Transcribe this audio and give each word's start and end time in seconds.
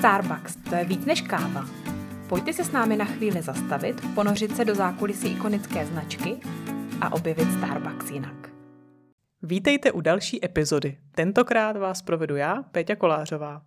Starbucks, 0.00 0.56
to 0.56 0.74
je 0.74 0.84
víc 0.84 1.04
než 1.06 1.20
káva. 1.20 1.64
Pojďte 2.28 2.52
se 2.52 2.64
s 2.64 2.72
námi 2.72 2.96
na 2.96 3.04
chvíli 3.04 3.42
zastavit, 3.42 3.96
ponořit 4.14 4.56
se 4.56 4.64
do 4.64 4.74
zákulisí 4.74 5.28
ikonické 5.28 5.86
značky 5.86 6.40
a 7.00 7.12
objevit 7.12 7.52
Starbucks 7.52 8.10
jinak. 8.10 8.50
Vítejte 9.42 9.92
u 9.92 10.00
další 10.00 10.44
epizody. 10.44 10.98
Tentokrát 11.14 11.76
vás 11.76 12.02
provedu 12.02 12.36
já, 12.36 12.62
Péťa 12.62 12.96
Kolářová. 12.96 13.62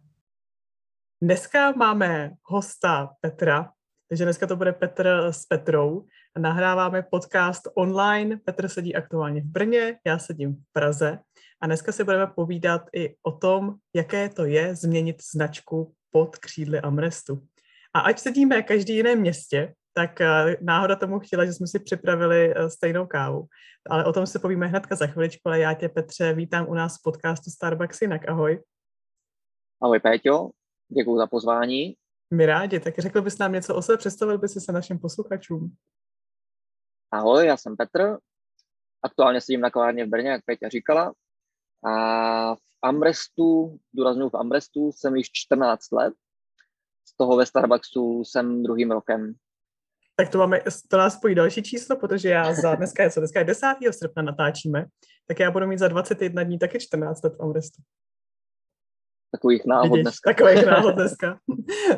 Dneska 1.22 1.72
máme 1.72 2.32
hosta 2.44 3.10
Petra, 3.22 3.72
takže 4.10 4.24
dneska 4.24 4.48
to 4.48 4.56
bude 4.56 4.74
Petr 4.74 5.28
s 5.32 5.46
Petrou. 5.46 6.06
Nahráváme 6.38 7.02
podcast 7.02 7.68
online. 7.76 8.38
Petr 8.38 8.68
sedí 8.68 8.96
aktuálně 8.96 9.42
v 9.42 9.46
Brně, 9.46 10.00
já 10.06 10.20
sedím 10.20 10.56
v 10.56 10.74
Praze. 10.74 11.20
A 11.62 11.66
dneska 11.66 11.92
si 11.92 12.04
budeme 12.04 12.28
povídat 12.28 12.82
i 12.96 13.16
o 13.24 13.32
tom, 13.32 13.76
jaké 13.96 14.30
to 14.30 14.46
je 14.46 14.76
změnit 14.76 15.16
značku 15.34 15.94
pod 16.14 16.38
křídly 16.38 16.80
Amrestu. 16.80 17.48
A 17.94 18.00
ať 18.00 18.20
sedíme 18.20 18.62
každý 18.62 18.96
jiném 18.96 19.20
městě, 19.20 19.74
tak 19.94 20.22
eh, 20.22 20.58
náhoda 20.62 20.96
tomu 20.96 21.20
chtěla, 21.20 21.46
že 21.46 21.54
jsme 21.54 21.68
si 21.68 21.80
připravili 21.80 22.54
eh, 22.56 22.70
stejnou 22.70 23.08
kávu. 23.08 23.48
Ale 23.90 24.06
o 24.06 24.14
tom 24.14 24.28
se 24.28 24.40
povíme 24.40 24.68
hnedka 24.68 24.96
za 24.96 25.08
chviličku, 25.08 25.42
ale 25.46 25.60
já 25.60 25.74
tě, 25.74 25.90
Petře, 25.90 26.34
vítám 26.34 26.70
u 26.70 26.74
nás 26.74 26.98
v 26.98 27.04
podcastu 27.04 27.52
Starbucks 27.52 28.02
jinak. 28.02 28.30
Ahoj. 28.30 28.64
Ahoj, 29.82 30.00
Péťo. 30.00 30.50
Děkuji 30.90 31.18
za 31.18 31.28
pozvání. 31.28 31.96
My 32.34 32.46
rádi. 32.46 32.80
Tak 32.80 33.00
řekl 33.00 33.22
bys 33.22 33.38
nám 33.38 33.52
něco 33.52 33.76
o 33.76 33.82
sebe, 33.82 33.98
představil 33.98 34.38
bys 34.38 34.66
se 34.66 34.72
našim 34.72 35.00
posluchačům. 35.00 35.76
Ahoj, 37.12 37.46
já 37.46 37.58
jsem 37.58 37.78
Petr. 37.78 38.18
Aktuálně 39.04 39.42
sedím 39.42 39.62
na 39.62 39.70
kavárně 39.70 40.06
v 40.06 40.10
Brně, 40.10 40.30
jak 40.30 40.46
Péťa 40.46 40.70
říkala. 40.70 41.14
A 41.86 42.56
v 42.56 42.60
Amrestu, 42.84 43.80
důraznuju 43.94 44.30
v 44.30 44.36
Amrestu, 44.36 44.92
jsem 44.92 45.16
již 45.16 45.30
14 45.34 45.92
let. 45.92 46.14
Z 47.06 47.18
toho 47.18 47.38
ve 47.38 47.46
Starbucksu 47.46 48.24
jsem 48.24 48.64
druhým 48.64 48.92
rokem. 48.92 49.34
Tak 50.16 50.30
to 50.30 50.38
máme, 50.38 50.62
to 50.88 50.98
nás 50.98 51.14
spojí 51.14 51.36
další 51.36 51.64
číslo, 51.64 51.96
protože 51.96 52.30
já 52.30 52.54
za 52.54 52.76
dneska 52.76 53.04
je 53.04 53.10
co, 53.12 53.20
dneska 53.20 53.40
je 53.40 53.46
10. 53.46 53.68
srpna 53.92 54.24
natáčíme, 54.24 54.86
tak 55.28 55.40
já 55.40 55.52
budu 55.52 55.68
mít 55.68 55.80
za 55.80 55.88
21 55.88 56.44
dní 56.44 56.60
taky 56.60 56.80
14 56.80 57.24
let 57.24 57.34
v 57.38 57.42
Amrestu. 57.42 57.82
Takových 59.32 59.66
náhod 59.66 59.92
Vidíš, 59.92 60.04
dneska. 60.04 60.34
Takových 60.34 60.66
náhod 60.72 60.96
dneska. 60.96 61.40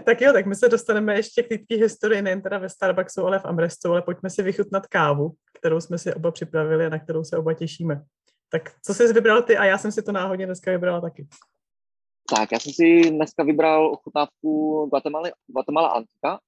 tak 0.05 0.21
jo, 0.21 0.33
tak 0.33 0.45
my 0.45 0.55
se 0.55 0.69
dostaneme 0.69 1.15
ještě 1.15 1.43
k 1.43 1.47
té 1.47 1.75
historii, 1.75 2.21
nejen 2.21 2.41
teda 2.41 2.57
ve 2.57 2.69
Starbucksu, 2.69 3.25
ale 3.25 3.39
v 3.39 3.45
Amrestu, 3.45 3.91
ale 3.91 4.01
pojďme 4.01 4.29
si 4.29 4.43
vychutnat 4.43 4.87
kávu, 4.87 5.33
kterou 5.59 5.81
jsme 5.81 5.97
si 5.97 6.13
oba 6.13 6.31
připravili 6.31 6.85
a 6.85 6.89
na 6.89 6.99
kterou 6.99 7.23
se 7.23 7.37
oba 7.37 7.53
těšíme. 7.53 8.01
Tak 8.49 8.61
co 8.81 8.93
jsi 8.93 9.13
vybral 9.13 9.43
ty 9.43 9.57
a 9.57 9.65
já 9.65 9.77
jsem 9.77 9.91
si 9.91 10.01
to 10.01 10.11
náhodně 10.11 10.45
dneska 10.45 10.71
vybrala 10.71 11.01
taky. 11.01 11.27
Tak, 12.29 12.51
já 12.51 12.59
jsem 12.59 12.73
si 12.73 13.11
dneska 13.11 13.43
vybral 13.43 13.91
ochutnávku 13.91 14.85
Guatemala, 14.89 15.29
Guatemala 15.47 15.89
Antica. 15.89 16.39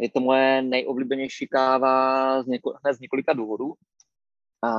Je 0.00 0.10
to 0.10 0.20
moje 0.20 0.62
nejoblíbenější 0.62 1.48
káva 1.48 2.42
z, 2.42 2.46
něko, 2.46 2.74
hned 2.84 2.94
z 2.94 3.00
několika 3.00 3.32
důvodů. 3.32 3.74
A 4.62 4.70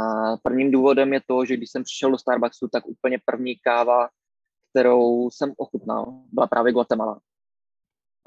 prvním 0.43 0.71
důvodem 0.71 1.13
je 1.13 1.21
to, 1.27 1.45
že 1.45 1.57
když 1.57 1.71
jsem 1.71 1.83
přišel 1.83 2.11
do 2.11 2.17
Starbucksu, 2.17 2.67
tak 2.67 2.87
úplně 2.87 3.19
první 3.25 3.55
káva, 3.55 4.09
kterou 4.69 5.29
jsem 5.29 5.53
ochutnal, 5.57 6.13
byla 6.31 6.47
právě 6.47 6.73
Guatemala. 6.73 7.19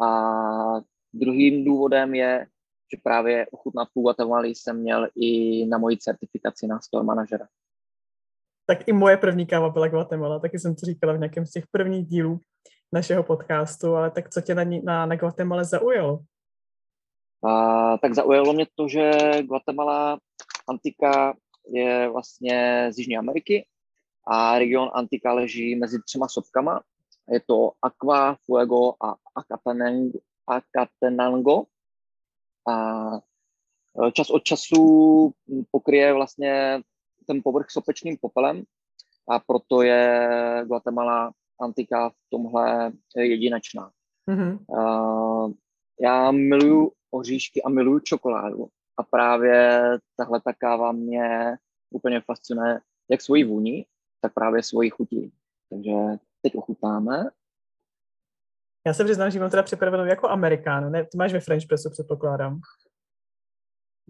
A 0.03 0.81
druhým 1.13 1.65
důvodem 1.65 2.15
je, 2.15 2.47
že 2.93 3.01
právě 3.03 3.47
ochutnávku 3.51 4.03
Guatemala 4.03 4.45
jsem 4.45 4.81
měl 4.81 5.09
i 5.17 5.67
na 5.67 5.79
moji 5.79 5.97
certifikaci 5.97 6.67
na 6.67 6.81
store 6.81 7.05
manažera 7.05 7.49
tak 8.67 8.89
i 8.89 8.93
moje 8.93 9.17
první 9.17 9.47
káva 9.47 9.69
byla 9.69 9.89
Guatemala, 9.89 10.39
taky 10.39 10.59
jsem 10.59 10.75
to 10.75 10.87
říkala 10.87 11.13
v 11.13 11.19
nějakém 11.19 11.47
z 11.47 11.51
těch 11.51 11.67
prvních 11.67 12.07
dílů 12.07 12.41
našeho 12.93 13.23
podcastu, 13.23 13.97
ale 13.97 14.11
tak 14.11 14.31
co 14.31 14.41
tě 14.41 14.55
na, 14.55 14.65
na, 14.85 15.07
na 15.07 15.17
Guatemala 15.17 15.65
zaujalo? 15.65 16.21
A, 17.45 17.99
tak 17.99 18.15
zaujalo 18.15 18.53
mě 18.53 18.67
to, 18.75 18.89
že 18.89 19.13
Guatemala 19.43 20.19
Antika 20.69 21.35
je 21.69 22.09
vlastně 22.09 22.89
z 22.93 22.99
Jižní 22.99 23.17
Ameriky 23.17 23.67
a 24.27 24.59
region 24.59 24.91
Antika 24.95 25.33
leží 25.33 25.77
mezi 25.77 26.03
třema 26.03 26.29
sopkama. 26.29 26.83
Je 27.29 27.41
to 27.41 27.73
Aqua, 27.83 28.37
Fuego 28.47 28.95
a 29.01 29.15
Acatenango. 29.35 30.19
Acatenango. 30.47 31.65
A 32.69 32.75
e, 34.07 34.13
čas 34.13 34.31
od 34.31 34.45
času 34.45 35.33
pokryje 35.71 36.13
vlastně 36.13 36.83
ten 37.27 37.41
povrch 37.45 37.71
sopečným 37.71 38.17
popelem 38.21 38.63
a 39.29 39.39
proto 39.39 39.83
je 39.83 40.29
Guatemala 40.67 41.33
antika 41.61 42.11
v 42.11 42.15
tomhle 42.31 42.93
jedinečná. 43.17 43.91
Mm-hmm. 44.31 44.59
Uh, 44.69 45.53
já 46.01 46.31
miluju 46.31 46.93
oříšky 47.11 47.63
a 47.63 47.69
miluju 47.69 48.01
čokoládu 48.01 48.69
a 48.97 49.03
právě 49.03 49.81
tahle 50.17 50.41
ta 50.41 50.53
káva 50.53 50.93
mě 50.93 51.57
úplně 51.91 52.21
fascinuje 52.21 52.81
jak 53.11 53.23
svojí 53.23 53.45
vůni, 53.45 53.87
tak 54.21 54.35
právě 54.35 54.63
svojí 54.63 54.91
chutí. 54.91 55.33
Takže 55.71 55.93
teď 56.43 56.55
ochutnáme. 56.55 57.25
Já 58.87 58.95
se 58.95 59.05
přiznám, 59.05 59.31
že 59.31 59.41
mám 59.41 59.51
teda 59.51 59.63
připravenou 59.63 60.05
jako 60.05 60.29
amerikáno. 60.29 60.91
Ne, 60.91 61.05
ty 61.05 61.19
máš 61.19 61.33
ve 61.33 61.41
French 61.41 61.67
pressu, 61.67 61.91
předpokládám. 61.91 62.61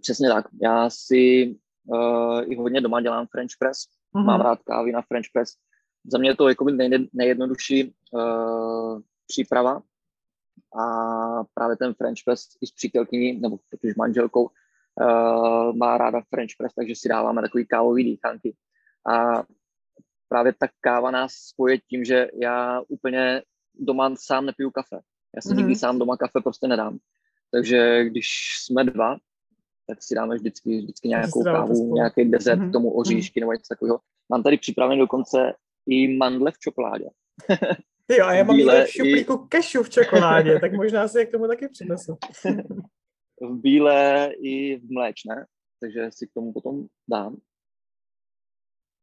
Přesně 0.00 0.28
tak. 0.28 0.46
Já 0.62 0.90
si 0.90 1.54
uh, 1.86 2.52
i 2.52 2.56
hodně 2.56 2.80
doma 2.80 3.00
dělám 3.00 3.26
French 3.26 3.52
press. 3.58 3.78
Mm-hmm. 4.14 4.24
Mám 4.24 4.40
rád 4.40 4.62
kávy 4.62 4.92
na 4.92 5.02
French 5.02 5.26
press. 5.32 5.50
Za 6.12 6.18
mě 6.18 6.30
je 6.30 6.36
to 6.36 6.48
jako 6.48 6.64
nej, 6.64 7.08
nejjednodušší 7.12 7.94
uh, 8.10 9.00
příprava 9.26 9.82
a 10.80 10.84
právě 11.54 11.76
ten 11.76 11.94
French 11.94 12.18
press 12.24 12.48
i 12.60 12.66
s 12.66 12.72
přítelkyní, 12.72 13.40
nebo 13.40 13.58
protože 13.70 13.94
manželkou, 13.96 14.42
uh, 14.44 15.76
má 15.76 15.98
ráda 15.98 16.20
French 16.30 16.50
press, 16.58 16.74
takže 16.74 16.94
si 16.96 17.08
dáváme 17.08 17.42
takový 17.42 17.66
kávový 17.66 18.04
dýchanky. 18.04 18.56
A 19.08 19.42
právě 20.28 20.52
ta 20.52 20.66
káva 20.80 21.10
nás 21.10 21.32
spoje 21.32 21.78
tím, 21.78 22.04
že 22.04 22.28
já 22.42 22.82
úplně 22.88 23.42
doma 23.74 24.14
sám 24.16 24.46
nepiju 24.46 24.70
kafe. 24.70 25.00
Já 25.36 25.42
si 25.42 25.48
mm-hmm. 25.48 25.56
nikdy 25.56 25.74
sám 25.76 25.98
doma 25.98 26.16
kafe 26.16 26.40
prostě 26.40 26.68
nedám. 26.68 26.98
Takže 27.50 28.04
když 28.04 28.26
jsme 28.64 28.84
dva, 28.84 29.16
tak 29.86 30.02
si 30.02 30.14
dáme 30.14 30.34
vždycky, 30.36 30.78
vždycky 30.78 31.08
nějakou 31.08 31.42
kávu, 31.42 31.94
nějaký 31.94 32.24
dezert 32.24 32.58
mm-hmm. 32.58 32.68
k 32.68 32.72
tomu 32.72 32.90
oříšky 32.90 33.40
mm-hmm. 33.40 33.42
nebo 33.42 33.52
něco 33.52 33.68
takového. 33.68 34.00
Mám 34.28 34.42
tady 34.42 34.58
připravený 34.58 34.98
dokonce 34.98 35.52
i 35.86 36.16
mandle 36.16 36.52
v 36.52 36.58
čokoládě. 36.58 37.04
Jo, 38.10 38.26
a 38.26 38.32
já 38.32 38.44
mám 38.44 38.56
Bílé 38.56 38.84
v 38.84 38.90
šuplíku 38.90 39.32
i... 39.32 39.48
kešu 39.48 39.82
v 39.82 39.90
čokoládě, 39.90 40.60
tak 40.60 40.72
možná 40.72 41.08
si 41.08 41.18
jak 41.18 41.30
tomu 41.30 41.46
taky 41.46 41.68
přinesu. 41.68 42.16
v 43.40 43.60
bílé 43.60 44.30
i 44.42 44.76
v 44.76 44.90
mléčné, 44.90 45.46
takže 45.80 46.10
si 46.10 46.26
k 46.26 46.32
tomu 46.34 46.52
potom 46.52 46.86
dám. 47.10 47.36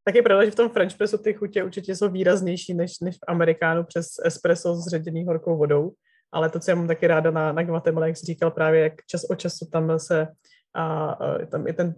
Tak 0.04 0.16
je 0.16 0.22
pravda, 0.22 0.46
že 0.46 0.52
v 0.52 0.56
tom 0.56 0.70
French 0.70 0.98
pressu 0.98 1.18
ty 1.18 1.34
chutě 1.34 1.64
určitě 1.64 1.96
jsou 1.96 2.10
výraznější 2.10 2.74
než, 2.74 3.00
než 3.00 3.16
v 3.16 3.26
Amerikánu 3.28 3.84
přes 3.84 4.08
espresso 4.26 4.76
s 4.76 4.88
ředěný 4.88 5.26
horkou 5.26 5.58
vodou, 5.58 5.92
ale 6.32 6.50
to, 6.50 6.60
co 6.60 6.72
já 6.72 6.76
mám 6.76 6.88
taky 6.88 7.08
ráda 7.08 7.32
na, 7.32 7.52
na 7.52 7.64
Guatemala, 7.64 8.08
jak 8.08 8.18
jsi 8.18 8.26
říkal 8.26 8.52
právě, 8.52 8.82
jak 8.82 8.94
čas 9.08 9.22
od 9.30 9.36
času 9.36 9.66
tam 9.72 10.00
se 10.00 10.28
a, 10.74 11.18
tam 11.46 11.68
je 11.68 11.74
ten 11.74 11.96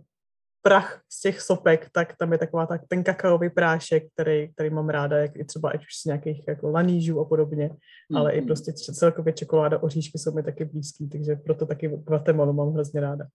prach 0.61 1.01
z 1.09 1.21
těch 1.21 1.41
sopek, 1.41 1.89
tak 1.91 2.17
tam 2.17 2.31
je 2.31 2.37
taková 2.37 2.65
tak, 2.65 2.81
ten 2.87 3.03
kakaový 3.03 3.49
prášek, 3.49 4.03
který, 4.13 4.53
který 4.53 4.69
mám 4.69 4.89
ráda, 4.89 5.17
jak 5.17 5.35
i 5.35 5.45
třeba 5.45 5.69
ať 5.69 5.81
už 5.81 5.95
z 6.01 6.05
nějakých 6.05 6.47
jako 6.47 6.69
lanížů 6.69 7.19
a 7.19 7.25
podobně, 7.25 7.69
mm-hmm. 7.69 8.17
ale 8.17 8.33
i 8.33 8.41
mm-hmm. 8.41 8.45
prostě 8.45 8.73
celkově 8.73 9.33
čokoláda, 9.33 9.83
oříšky 9.83 10.17
jsou 10.17 10.31
mi 10.31 10.43
taky 10.43 10.65
blízký, 10.65 11.09
takže 11.09 11.35
proto 11.35 11.65
taky 11.65 11.87
Guatemala 11.87 12.51
mám 12.51 12.73
hrozně 12.73 13.01
ráda. 13.01 13.25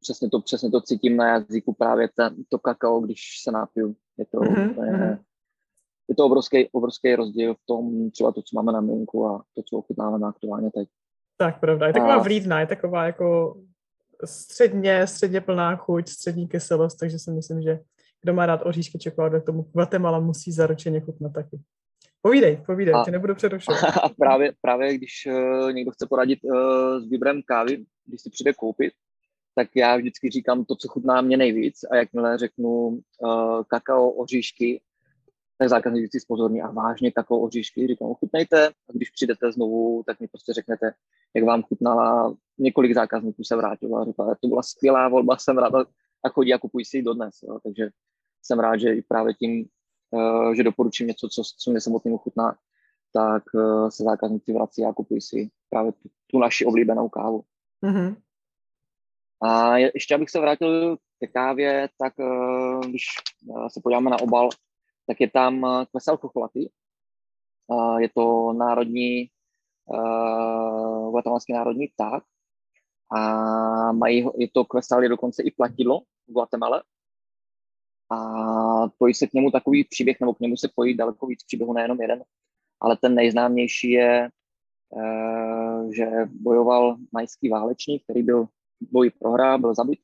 Přesně 0.00 0.30
to, 0.30 0.40
přesně 0.40 0.70
to 0.70 0.80
cítím 0.80 1.16
na 1.16 1.28
jazyku 1.28 1.74
právě 1.74 2.08
ten, 2.16 2.34
to 2.48 2.58
kakao, 2.58 3.00
když 3.00 3.20
se 3.42 3.52
napiju. 3.52 3.96
Je 4.18 4.26
to, 4.26 4.38
mm-hmm. 4.38 4.84
je, 4.84 4.92
mm-hmm. 4.92 5.18
je 6.08 6.14
to 6.14 6.26
obrovský, 6.26 6.68
obrovský 6.72 7.14
rozdíl 7.14 7.54
v 7.54 7.66
tom 7.66 8.10
třeba 8.10 8.32
to, 8.32 8.42
co 8.42 8.56
máme 8.56 8.72
na 8.72 8.80
minku 8.80 9.26
a 9.26 9.44
to, 9.54 9.62
co 9.62 9.76
ochutnáváme 9.76 10.28
aktuálně 10.28 10.70
teď. 10.70 10.88
Tak, 11.36 11.60
pravda. 11.60 11.86
Je 11.86 11.92
taková 11.92 12.14
a... 12.14 12.22
vlídná, 12.22 12.60
je 12.60 12.66
taková 12.66 13.06
jako 13.06 13.56
středně, 14.24 15.06
středně 15.06 15.40
plná 15.40 15.76
chuť, 15.76 16.08
střední 16.08 16.48
kyselost, 16.48 16.98
takže 16.98 17.18
si 17.18 17.30
myslím, 17.30 17.62
že 17.62 17.78
kdo 18.22 18.34
má 18.34 18.46
rád 18.46 18.60
oříšky 18.64 18.98
čokoládu, 18.98 19.40
k 19.40 19.46
tomu 19.46 19.62
Guatemala 19.62 20.20
musí 20.20 20.52
zaručeně 20.52 21.00
chutnat 21.00 21.32
taky. 21.32 21.60
Povídej, 22.22 22.56
povídej, 22.66 22.94
a, 22.94 23.04
tě 23.04 23.10
nebudu 23.10 23.34
přerušovat. 23.34 23.82
A 24.02 24.08
právě, 24.08 24.52
právě 24.60 24.94
když 24.94 25.28
uh, 25.30 25.72
někdo 25.72 25.90
chce 25.90 26.06
poradit 26.06 26.38
uh, 26.44 26.54
s 27.00 27.10
výběrem 27.10 27.42
kávy, 27.42 27.84
když 28.06 28.20
si 28.20 28.30
přijde 28.30 28.52
koupit, 28.52 28.92
tak 29.54 29.68
já 29.76 29.96
vždycky 29.96 30.30
říkám 30.30 30.64
to, 30.64 30.76
co 30.76 30.88
chutná 30.88 31.20
mě 31.20 31.36
nejvíc 31.36 31.84
a 31.90 31.96
jakmile 31.96 32.38
řeknu 32.38 32.68
uh, 32.68 33.62
kakao, 33.68 34.10
oříšky, 34.10 34.80
tak 35.64 35.70
zákazník 35.70 36.00
vždycky 36.00 36.20
spozorní 36.20 36.62
a 36.62 36.70
vážně 36.70 37.12
kakao 37.12 37.38
oříšky, 37.38 37.86
říkám, 37.86 38.08
ochutnejte 38.08 38.68
a 38.68 38.92
když 38.92 39.10
přijdete 39.10 39.52
znovu, 39.52 40.02
tak 40.06 40.20
mi 40.20 40.28
prostě 40.28 40.52
řeknete, 40.52 40.92
jak 41.34 41.44
vám 41.44 41.62
chutnala, 41.62 42.36
několik 42.58 42.94
zákazníků 42.94 43.44
se 43.44 43.56
vrátilo 43.56 43.98
a 43.98 44.04
říkala, 44.04 44.34
to 44.40 44.48
byla 44.48 44.62
skvělá 44.62 45.08
volba, 45.08 45.36
jsem 45.36 45.58
rád 45.58 45.72
a 46.24 46.28
chodí 46.28 46.54
a 46.54 46.58
kupují 46.58 46.84
si 46.84 46.96
ji 46.96 47.02
dodnes, 47.02 47.34
jo. 47.42 47.58
takže 47.62 47.88
jsem 48.42 48.58
rád, 48.58 48.76
že 48.76 48.94
i 48.94 49.02
právě 49.02 49.34
tím, 49.34 49.66
uh, 50.10 50.52
že 50.54 50.62
doporučím 50.62 51.06
něco, 51.06 51.28
co, 51.28 51.42
co 51.58 51.70
mě 51.70 51.80
samotným 51.80 52.18
chutná, 52.18 52.56
tak 53.12 53.42
uh, 53.54 53.88
se 53.88 54.04
zákazníci 54.04 54.52
vrací 54.52 54.84
a 54.84 54.92
kupují 54.92 55.20
si 55.20 55.50
právě 55.70 55.92
tu, 55.92 56.08
tu 56.30 56.38
naši 56.38 56.66
oblíbenou 56.66 57.08
kávu. 57.08 57.42
Mm-hmm. 57.82 58.16
A 59.42 59.76
ještě 59.76 60.14
abych 60.14 60.30
se 60.30 60.40
vrátil 60.40 60.96
ke 61.20 61.26
kávě, 61.26 61.88
tak 61.98 62.12
uh, 62.18 62.80
když 62.80 63.06
se 63.68 63.80
podíváme 63.82 64.10
na 64.10 64.20
obal, 64.20 64.48
tak 65.06 65.20
je 65.20 65.30
tam 65.30 65.62
uh, 65.62 65.84
kvesel 65.84 66.16
chocholatý. 66.16 66.68
Uh, 67.66 67.96
je 67.96 68.08
to 68.14 68.52
národní, 68.52 69.28
uh, 69.90 71.10
guatemalský 71.10 71.52
národní 71.52 71.88
pták. 71.88 72.24
A 73.16 73.92
mají, 73.92 74.28
je 74.38 74.48
to 74.54 74.64
kvesel, 74.64 75.02
je 75.02 75.08
dokonce 75.08 75.42
i 75.42 75.50
platidlo 75.50 76.00
v 76.28 76.32
Guatemala. 76.32 76.82
A 78.10 78.18
pojí 78.98 79.14
se 79.14 79.26
k 79.26 79.32
němu 79.32 79.50
takový 79.50 79.84
příběh, 79.84 80.20
nebo 80.20 80.34
k 80.34 80.40
němu 80.40 80.56
se 80.56 80.68
pojí 80.74 80.96
daleko 80.96 81.26
víc 81.26 81.44
příběhů, 81.44 81.72
nejenom 81.72 82.00
jeden. 82.00 82.24
Ale 82.80 82.96
ten 82.96 83.14
nejznámější 83.14 83.90
je, 83.90 84.30
že 85.96 86.06
bojoval 86.30 86.96
majský 87.12 87.48
válečník, 87.48 88.02
který 88.04 88.22
byl 88.22 88.46
boj 88.80 89.10
prohrál, 89.10 89.58
byl 89.58 89.74
zabit 89.74 89.98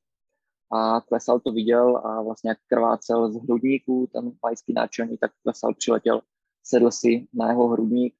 a 0.72 1.00
Klesal 1.00 1.40
to 1.40 1.52
viděl 1.52 1.96
a 1.96 2.22
vlastně 2.22 2.50
jak 2.50 2.58
krvácel 2.66 3.32
z 3.32 3.36
hrudníků, 3.42 4.08
ten 4.12 4.32
majský 4.42 4.72
náčelník, 4.72 5.20
tak 5.20 5.32
Klesal 5.42 5.74
přiletěl, 5.74 6.22
sedl 6.64 6.90
si 6.90 7.28
na 7.34 7.48
jeho 7.48 7.68
hrudník 7.68 8.14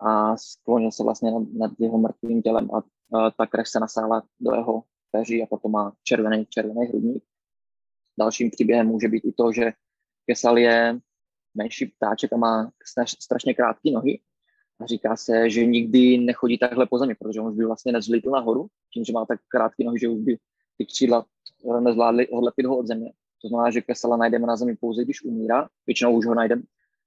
a 0.00 0.36
sklonil 0.36 0.90
se 0.90 1.04
vlastně 1.04 1.30
nad, 1.30 1.42
nad 1.52 1.70
jeho 1.78 1.98
mrtvým 1.98 2.42
tělem 2.42 2.68
a, 2.74 2.82
a 3.18 3.30
ta 3.30 3.46
krev 3.46 3.68
se 3.68 3.80
nasála 3.80 4.22
do 4.40 4.54
jeho 4.54 4.82
peří 5.10 5.42
a 5.42 5.46
potom 5.46 5.72
má 5.72 5.92
červený, 6.02 6.46
červený 6.46 6.86
hrudník. 6.86 7.24
Dalším 8.18 8.50
příběhem 8.50 8.86
může 8.86 9.08
být 9.08 9.24
i 9.24 9.32
to, 9.32 9.52
že 9.52 9.72
Kesal 10.26 10.58
je 10.58 11.00
menší 11.54 11.86
ptáček 11.86 12.32
a 12.32 12.36
má 12.36 12.70
strašně 13.20 13.54
krátké 13.54 13.90
nohy 13.90 14.20
a 14.80 14.86
říká 14.86 15.16
se, 15.16 15.50
že 15.50 15.66
nikdy 15.66 16.18
nechodí 16.18 16.58
takhle 16.58 16.86
po 16.86 16.98
zemi, 16.98 17.14
protože 17.14 17.40
on 17.40 17.46
už 17.46 17.56
by 17.56 17.64
vlastně 17.64 17.92
nezlítl 17.92 18.30
nahoru, 18.30 18.66
tím, 18.94 19.04
že 19.04 19.12
má 19.12 19.26
tak 19.26 19.40
krátké 19.48 19.84
nohy, 19.84 19.98
že 19.98 20.08
už 20.08 20.20
by 20.20 20.38
ty 20.78 20.86
křídla 20.86 21.26
nezvládly 21.80 22.28
odlepit 22.28 22.66
ho 22.66 22.76
od 22.76 22.86
země. 22.86 23.12
To 23.42 23.48
znamená, 23.48 23.70
že 23.70 23.80
kesela 23.80 24.16
najdeme 24.16 24.46
na 24.46 24.56
zemi 24.56 24.76
pouze, 24.76 25.04
když 25.04 25.24
umírá, 25.24 25.68
většinou 25.86 26.16
už 26.16 26.26
ho 26.26 26.34
najdeme 26.34 26.62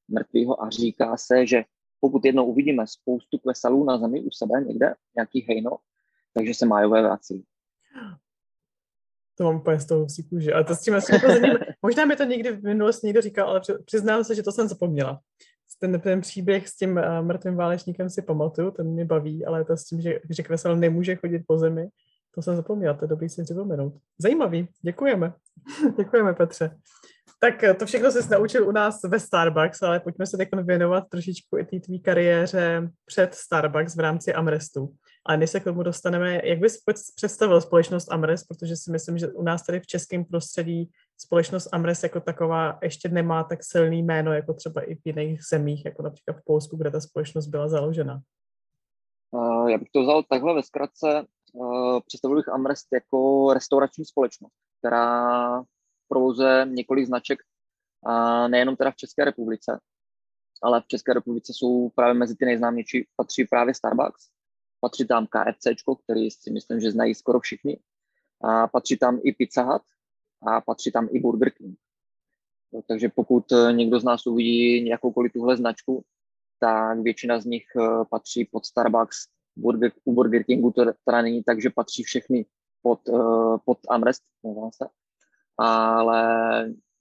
mrtvýho 0.07 0.63
a 0.63 0.69
říká 0.69 1.17
se, 1.17 1.47
že 1.47 1.63
pokud 1.99 2.25
jednou 2.25 2.45
uvidíme 2.45 2.87
spoustu 2.87 3.37
klesalů 3.37 3.83
na 3.83 3.97
zemi 3.97 4.21
u 4.21 4.31
sebe 4.31 4.61
někde, 4.61 4.93
nějaký 5.15 5.45
hejno, 5.49 5.77
takže 6.33 6.53
se 6.53 6.65
májové 6.65 7.01
vrací. 7.01 7.43
To 9.37 9.43
mám 9.43 9.55
úplně 9.55 9.79
z 9.79 9.85
toho 9.85 10.05
vsíku, 10.05 10.39
že? 10.39 10.53
Ale 10.53 10.63
to 10.63 10.75
s 10.75 10.81
tím 10.81 10.95
asi 10.95 11.13
Možná 11.81 12.05
mi 12.05 12.15
to 12.15 12.23
někdy 12.23 12.51
v 12.51 12.63
minulosti 12.63 13.07
někdo 13.07 13.21
říkal, 13.21 13.49
ale 13.49 13.61
přiznám 13.85 14.23
se, 14.23 14.35
že 14.35 14.43
to 14.43 14.51
jsem 14.51 14.67
zapomněla 14.67 15.21
ten, 15.79 16.01
ten 16.01 16.21
příběh 16.21 16.67
s 16.67 16.77
tím 16.77 16.91
uh, 16.97 17.25
mrtvým 17.25 17.55
válečníkem 17.55 18.09
si 18.09 18.21
pamatuju, 18.21 18.71
ten 18.71 18.87
mě 18.87 19.05
baví, 19.05 19.45
ale 19.45 19.65
to 19.65 19.77
s 19.77 19.85
tím, 19.85 20.01
že, 20.01 20.19
že 20.29 20.43
Kvesel 20.43 20.75
nemůže 20.75 21.15
chodit 21.15 21.43
po 21.47 21.57
zemi, 21.57 21.87
to 22.35 22.41
jsem 22.41 22.55
zapomněla, 22.55 22.93
to 22.93 23.05
je 23.05 23.09
dobrý 23.09 23.29
si 23.29 23.43
připomenout. 23.43 23.93
Zajímavý, 24.19 24.67
děkujeme. 24.81 25.33
děkujeme, 25.97 26.33
Petře. 26.33 26.77
Tak 27.39 27.63
eh, 27.63 27.73
to 27.73 27.85
všechno 27.85 28.11
jsi 28.11 28.29
naučil 28.29 28.67
u 28.67 28.71
nás 28.71 29.03
ve 29.03 29.19
Starbucks, 29.19 29.83
ale 29.83 29.99
pojďme 29.99 30.25
se 30.25 30.37
teď 30.37 30.49
věnovat 30.63 31.03
trošičku 31.09 31.57
i 31.57 31.65
té 31.65 31.79
tvý 31.79 32.01
kariéře 32.01 32.89
před 33.05 33.33
Starbucks 33.33 33.95
v 33.95 33.99
rámci 33.99 34.33
Amrestu. 34.33 34.93
Ale 35.25 35.37
než 35.37 35.49
se 35.49 35.59
k 35.59 35.63
tomu 35.63 35.83
dostaneme, 35.83 36.41
jak 36.43 36.59
bys 36.59 36.77
představil 37.15 37.61
společnost 37.61 38.11
Amres, 38.11 38.43
protože 38.43 38.75
si 38.75 38.91
myslím, 38.91 39.17
že 39.17 39.27
u 39.27 39.43
nás 39.43 39.65
tady 39.65 39.79
v 39.79 39.87
českém 39.87 40.25
prostředí 40.25 40.89
společnost 41.17 41.69
Amres 41.71 42.03
jako 42.03 42.19
taková 42.19 42.79
ještě 42.83 43.09
nemá 43.09 43.43
tak 43.43 43.59
silný 43.63 44.03
jméno, 44.03 44.33
jako 44.33 44.53
třeba 44.53 44.81
i 44.81 44.95
v 44.95 45.01
jiných 45.05 45.39
zemích, 45.51 45.85
jako 45.85 46.03
například 46.03 46.33
v 46.33 46.45
Polsku, 46.45 46.77
kde 46.77 46.91
ta 46.91 47.01
společnost 47.01 47.47
byla 47.47 47.67
založena. 47.67 48.21
Uh, 49.31 49.69
já 49.69 49.77
bych 49.77 49.89
to 49.93 50.01
vzal 50.01 50.23
takhle 50.23 50.53
ve 50.53 50.63
zkratce. 50.63 51.25
Uh, 51.55 51.99
představil 52.07 52.37
bych 52.37 52.49
Amrest 52.49 52.87
jako 52.93 53.53
restaurační 53.53 54.05
společnost, 54.05 54.53
která 54.79 55.63
provozuje 56.07 56.65
několik 56.69 57.05
značek, 57.05 57.39
nejenom 58.47 58.75
teda 58.75 58.91
v 58.91 58.95
České 58.95 59.25
republice, 59.25 59.79
ale 60.63 60.81
v 60.81 60.87
České 60.87 61.13
republice 61.13 61.53
jsou 61.55 61.89
právě 61.89 62.13
mezi 62.13 62.35
ty 62.35 62.45
nejznámější 62.45 63.07
patří 63.15 63.45
právě 63.45 63.73
Starbucks, 63.73 64.29
patří 64.79 65.07
tam 65.07 65.27
KFC, 65.27 65.67
který 66.03 66.31
si 66.31 66.51
myslím, 66.51 66.79
že 66.79 66.91
znají 66.91 67.15
skoro 67.15 67.39
všichni, 67.39 67.79
a 68.41 68.67
patří 68.67 68.97
tam 68.97 69.19
i 69.23 69.31
Pizza 69.31 69.63
Hut, 69.63 69.81
a 70.47 70.61
patří 70.61 70.91
tam 70.91 71.07
i 71.11 71.19
Burger 71.19 71.51
King. 71.51 71.79
Takže 72.87 73.09
pokud 73.09 73.51
eh, 73.51 73.73
někdo 73.73 73.99
z 73.99 74.03
nás 74.03 74.27
uvidí 74.27 74.81
nějakoukoliv 74.81 75.33
tuhle 75.33 75.57
značku, 75.57 76.03
tak 76.59 76.99
většina 76.99 77.39
z 77.39 77.45
nich 77.45 77.65
eh, 77.75 78.05
patří 78.09 78.45
pod 78.45 78.65
Starbucks, 78.65 79.17
Burger, 79.55 79.91
u 80.03 80.13
Burger 80.13 80.43
Kingu 80.43 80.71
to 80.71 80.85
teda 81.05 81.21
není 81.21 81.43
tak, 81.43 81.61
že 81.61 81.69
patří 81.69 82.03
všechny 82.03 82.45
pod, 82.81 82.99
eh, 83.09 83.57
pod 83.65 83.77
Amrest, 83.89 84.23
se, 84.75 84.87
ale 85.57 86.23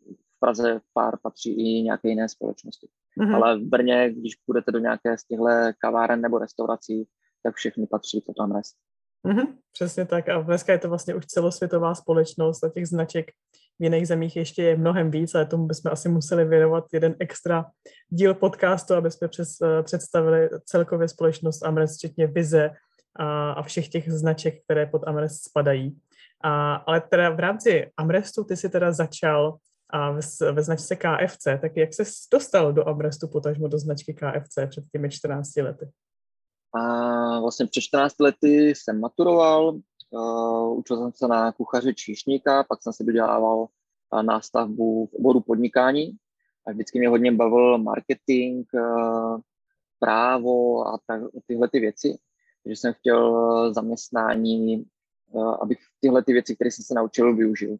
v 0.08 0.40
Praze 0.40 0.80
pár 0.92 1.18
patří 1.22 1.52
i 1.52 1.82
nějaké 1.82 2.08
jiné 2.08 2.28
společnosti. 2.28 2.88
Mm-hmm. 3.20 3.34
Ale 3.34 3.58
v 3.58 3.62
Brně, 3.62 4.12
když 4.12 4.34
půjdete 4.46 4.72
do 4.72 4.78
nějaké 4.78 5.18
z 5.18 5.24
těchto 5.24 5.44
kaváren 5.78 6.20
nebo 6.20 6.38
restaurací, 6.38 7.08
tak 7.42 7.54
všechny 7.54 7.86
patří 7.86 8.20
pod 8.20 8.40
Amrest. 8.40 8.76
Mm-hmm, 9.26 9.56
přesně 9.72 10.06
tak. 10.06 10.28
A 10.28 10.42
dneska 10.42 10.72
je 10.72 10.78
to 10.78 10.88
vlastně 10.88 11.14
už 11.14 11.26
celosvětová 11.26 11.94
společnost 11.94 12.64
a 12.64 12.68
těch 12.68 12.88
značek 12.88 13.30
v 13.80 13.84
jiných 13.84 14.08
zemích 14.08 14.36
ještě 14.36 14.62
je 14.62 14.76
mnohem 14.76 15.10
víc, 15.10 15.34
ale 15.34 15.46
tomu 15.46 15.66
bychom 15.66 15.92
asi 15.92 16.08
museli 16.08 16.44
věnovat 16.44 16.84
jeden 16.92 17.14
extra 17.20 17.64
díl 18.08 18.34
podcastu, 18.34 18.94
aby 18.94 19.10
jsme 19.10 19.28
přes, 19.28 19.60
eh, 19.62 19.82
představili 19.82 20.48
celkově 20.64 21.08
společnost 21.08 21.62
Amres, 21.62 21.96
včetně 21.96 22.26
vize 22.26 22.70
a, 23.16 23.52
a 23.52 23.62
všech 23.62 23.88
těch 23.88 24.12
značek, 24.12 24.64
které 24.64 24.86
pod 24.86 25.08
Amres 25.08 25.42
spadají. 25.42 25.96
A, 26.44 26.74
ale 26.74 27.00
teda 27.00 27.30
v 27.30 27.40
rámci 27.40 27.90
Amrestu 27.96 28.44
ty 28.44 28.56
si 28.56 28.68
teda 28.68 28.92
začal 28.92 29.56
a 29.90 30.10
ve, 30.10 30.20
ve 30.52 30.62
značce 30.62 30.96
KFC, 30.96 31.44
tak 31.60 31.76
jak 31.76 31.94
se 31.94 32.02
dostal 32.32 32.72
do 32.72 32.88
Amrestu, 32.88 33.28
potažmo 33.28 33.68
do 33.68 33.78
značky 33.78 34.14
KFC 34.14 34.58
před 34.68 34.84
těmi 34.92 35.10
14 35.10 35.56
lety? 35.56 35.88
A 36.74 37.40
vlastně 37.40 37.66
před 37.66 37.80
14 37.80 38.20
lety 38.20 38.68
jsem 38.68 39.00
maturoval, 39.00 39.78
uh, 40.14 40.78
učil 40.78 40.96
jsem 40.96 41.12
se 41.12 41.28
na 41.28 41.52
kuchaře 41.52 41.94
číšníka, 41.94 42.64
pak 42.64 42.82
jsem 42.82 42.92
se 42.92 43.04
dodělával 43.04 43.58
uh, 43.58 44.22
nástavbu 44.22 45.06
v 45.06 45.14
oboru 45.14 45.40
podnikání 45.40 46.16
a 46.66 46.70
vždycky 46.70 46.98
mě 46.98 47.08
hodně 47.08 47.32
bavil 47.32 47.78
marketing, 47.78 48.66
uh, 48.74 49.40
právo 49.98 50.86
a 50.88 50.98
tak, 51.06 51.22
tyhle 51.46 51.68
ty 51.68 51.80
věci. 51.80 52.18
Takže 52.62 52.76
jsem 52.76 52.92
chtěl 52.92 53.74
zaměstnání, 53.74 54.84
abych 55.60 55.78
tyhle 56.00 56.22
ty 56.24 56.32
věci, 56.32 56.54
které 56.54 56.70
jsem 56.70 56.84
se 56.84 56.94
naučil, 56.94 57.36
využil. 57.36 57.76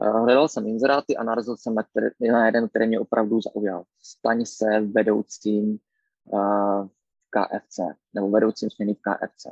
Hledal 0.00 0.48
jsem 0.48 0.66
inzeráty 0.66 1.16
a 1.16 1.22
narazil 1.22 1.56
jsem 1.56 1.74
na, 1.74 1.82
který, 1.82 2.06
na 2.32 2.46
jeden, 2.46 2.68
který 2.68 2.86
mě 2.86 3.00
opravdu 3.00 3.40
zaujal. 3.40 3.84
Staň 4.02 4.44
se 4.44 4.80
vedoucím 4.80 5.78
uh, 6.24 6.88
KFC, 7.30 7.78
nebo 8.14 8.30
vedoucím 8.30 8.70
směny 8.70 8.94
v 8.94 9.00
KFC. 9.00 9.46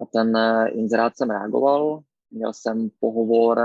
A 0.00 0.06
ten 0.06 0.36
eh, 0.36 0.68
inzerát 0.68 1.16
jsem 1.16 1.30
reagoval, 1.30 2.02
měl 2.30 2.52
jsem 2.52 2.90
pohovor 3.00 3.60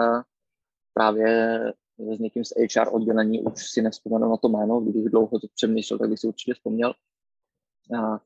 právě 0.94 1.60
s 1.98 2.20
někým 2.20 2.46
z 2.46 2.54
HR 2.76 2.88
oddělení, 2.92 3.42
už 3.42 3.72
si 3.72 3.82
nevzpomenu 3.82 4.30
na 4.30 4.38
to 4.38 4.50
jméno, 4.50 4.80
když 4.80 5.04
dlouho 5.04 5.40
to 5.40 5.48
přemýšlel, 5.56 6.00
tak 6.00 6.10
bych 6.10 6.20
si 6.20 6.28
určitě 6.28 6.54
vzpomněl. 6.54 6.94
A, 7.98 8.20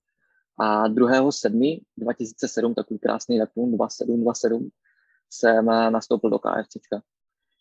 a 0.58 0.90
2.7. 0.90 1.82
2007, 1.98 2.74
takový 2.74 3.00
krásný 3.00 3.40
datum, 3.40 3.78
2727, 3.78 4.70
jsem 5.30 5.70
eh, 5.70 5.92
nastoupil 5.92 6.30
do 6.30 6.40
KFC. 6.40 7.04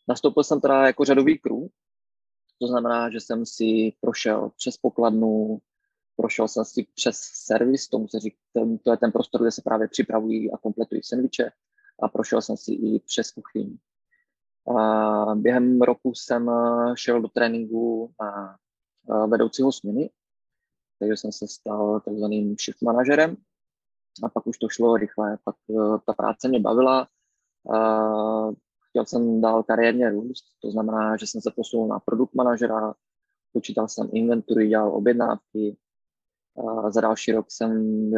Nastoupil 0.08 0.44
jsem 0.44 0.60
teda 0.60 0.86
jako 0.86 1.04
řadový 1.04 1.38
crew, 1.38 1.68
to 2.60 2.66
znamená, 2.66 3.10
že 3.10 3.20
jsem 3.20 3.46
si 3.46 3.92
prošel 4.00 4.50
přes 4.56 4.76
pokladnu, 4.76 5.58
prošel 6.16 6.48
jsem 6.48 6.64
si 6.64 6.86
přes 6.94 7.16
servis, 7.18 7.88
tomu 7.88 8.08
se 8.08 8.20
říká, 8.20 8.36
to 8.82 8.90
je 8.90 8.96
ten 8.96 9.12
prostor, 9.12 9.40
kde 9.40 9.50
se 9.50 9.62
právě 9.62 9.88
připravují 9.88 10.52
a 10.52 10.56
kompletují 10.56 11.02
sendviče 11.04 11.50
a 12.02 12.08
prošel 12.08 12.42
jsem 12.42 12.56
si 12.56 12.72
i 12.72 13.00
přes 13.00 13.30
kuchyni. 13.30 13.78
A 14.78 15.34
během 15.34 15.82
roku 15.82 16.14
jsem 16.14 16.48
eh, 16.48 16.94
šel 16.96 17.22
do 17.22 17.28
tréninku 17.28 18.14
na 18.20 18.56
eh, 19.10 19.26
vedoucího 19.26 19.72
směny, 19.72 20.10
takže 20.98 21.16
jsem 21.16 21.32
se 21.32 21.48
stal 21.48 22.00
takzvaným 22.00 22.56
shift 22.64 22.82
manažerem 22.82 23.36
a 24.24 24.28
pak 24.28 24.46
už 24.46 24.58
to 24.58 24.68
šlo 24.68 24.96
rychle, 24.96 25.38
pak 25.44 25.56
eh, 25.70 25.98
ta 26.06 26.12
práce 26.12 26.48
mě 26.48 26.60
bavila, 26.60 27.08
chtěl 28.88 29.06
jsem 29.06 29.40
dál 29.40 29.62
kariérně 29.62 30.10
růst, 30.10 30.44
to 30.62 30.70
znamená, 30.70 31.16
že 31.16 31.26
jsem 31.26 31.40
se 31.40 31.50
posunul 31.56 31.88
na 31.88 31.98
produkt 31.98 32.34
manažera, 32.34 32.94
počítal 33.52 33.88
jsem 33.88 34.08
inventury, 34.12 34.68
dělal 34.68 34.94
objednávky, 34.96 35.76
za 36.88 37.00
další 37.00 37.32
rok 37.32 37.46
jsem 37.50 38.10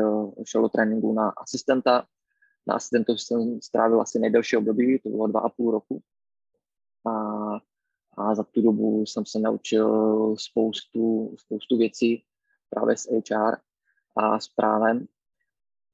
šel 0.45 0.63
do 0.63 0.69
tréninku 0.69 1.13
na 1.13 1.31
asistenta. 1.31 2.07
Na 2.67 2.75
asistentu 2.75 3.13
jsem 3.13 3.61
strávil 3.63 4.01
asi 4.01 4.19
nejdelší 4.19 4.57
období, 4.57 4.99
to 4.99 5.09
bylo 5.09 5.27
dva 5.27 5.41
a 5.41 5.49
půl 5.49 5.71
roku. 5.71 6.03
A, 7.07 7.13
a 8.17 8.35
za 8.35 8.43
tu 8.43 8.63
dobu 8.63 9.07
jsem 9.07 9.27
se 9.27 9.39
naučil 9.39 10.37
spoustu, 10.37 11.35
spoustu 11.39 11.77
věcí. 11.77 12.25
právě 12.71 12.97
s 12.97 13.09
HR 13.11 13.57
a 14.17 14.41
s 14.41 14.49
právem. 14.49 15.07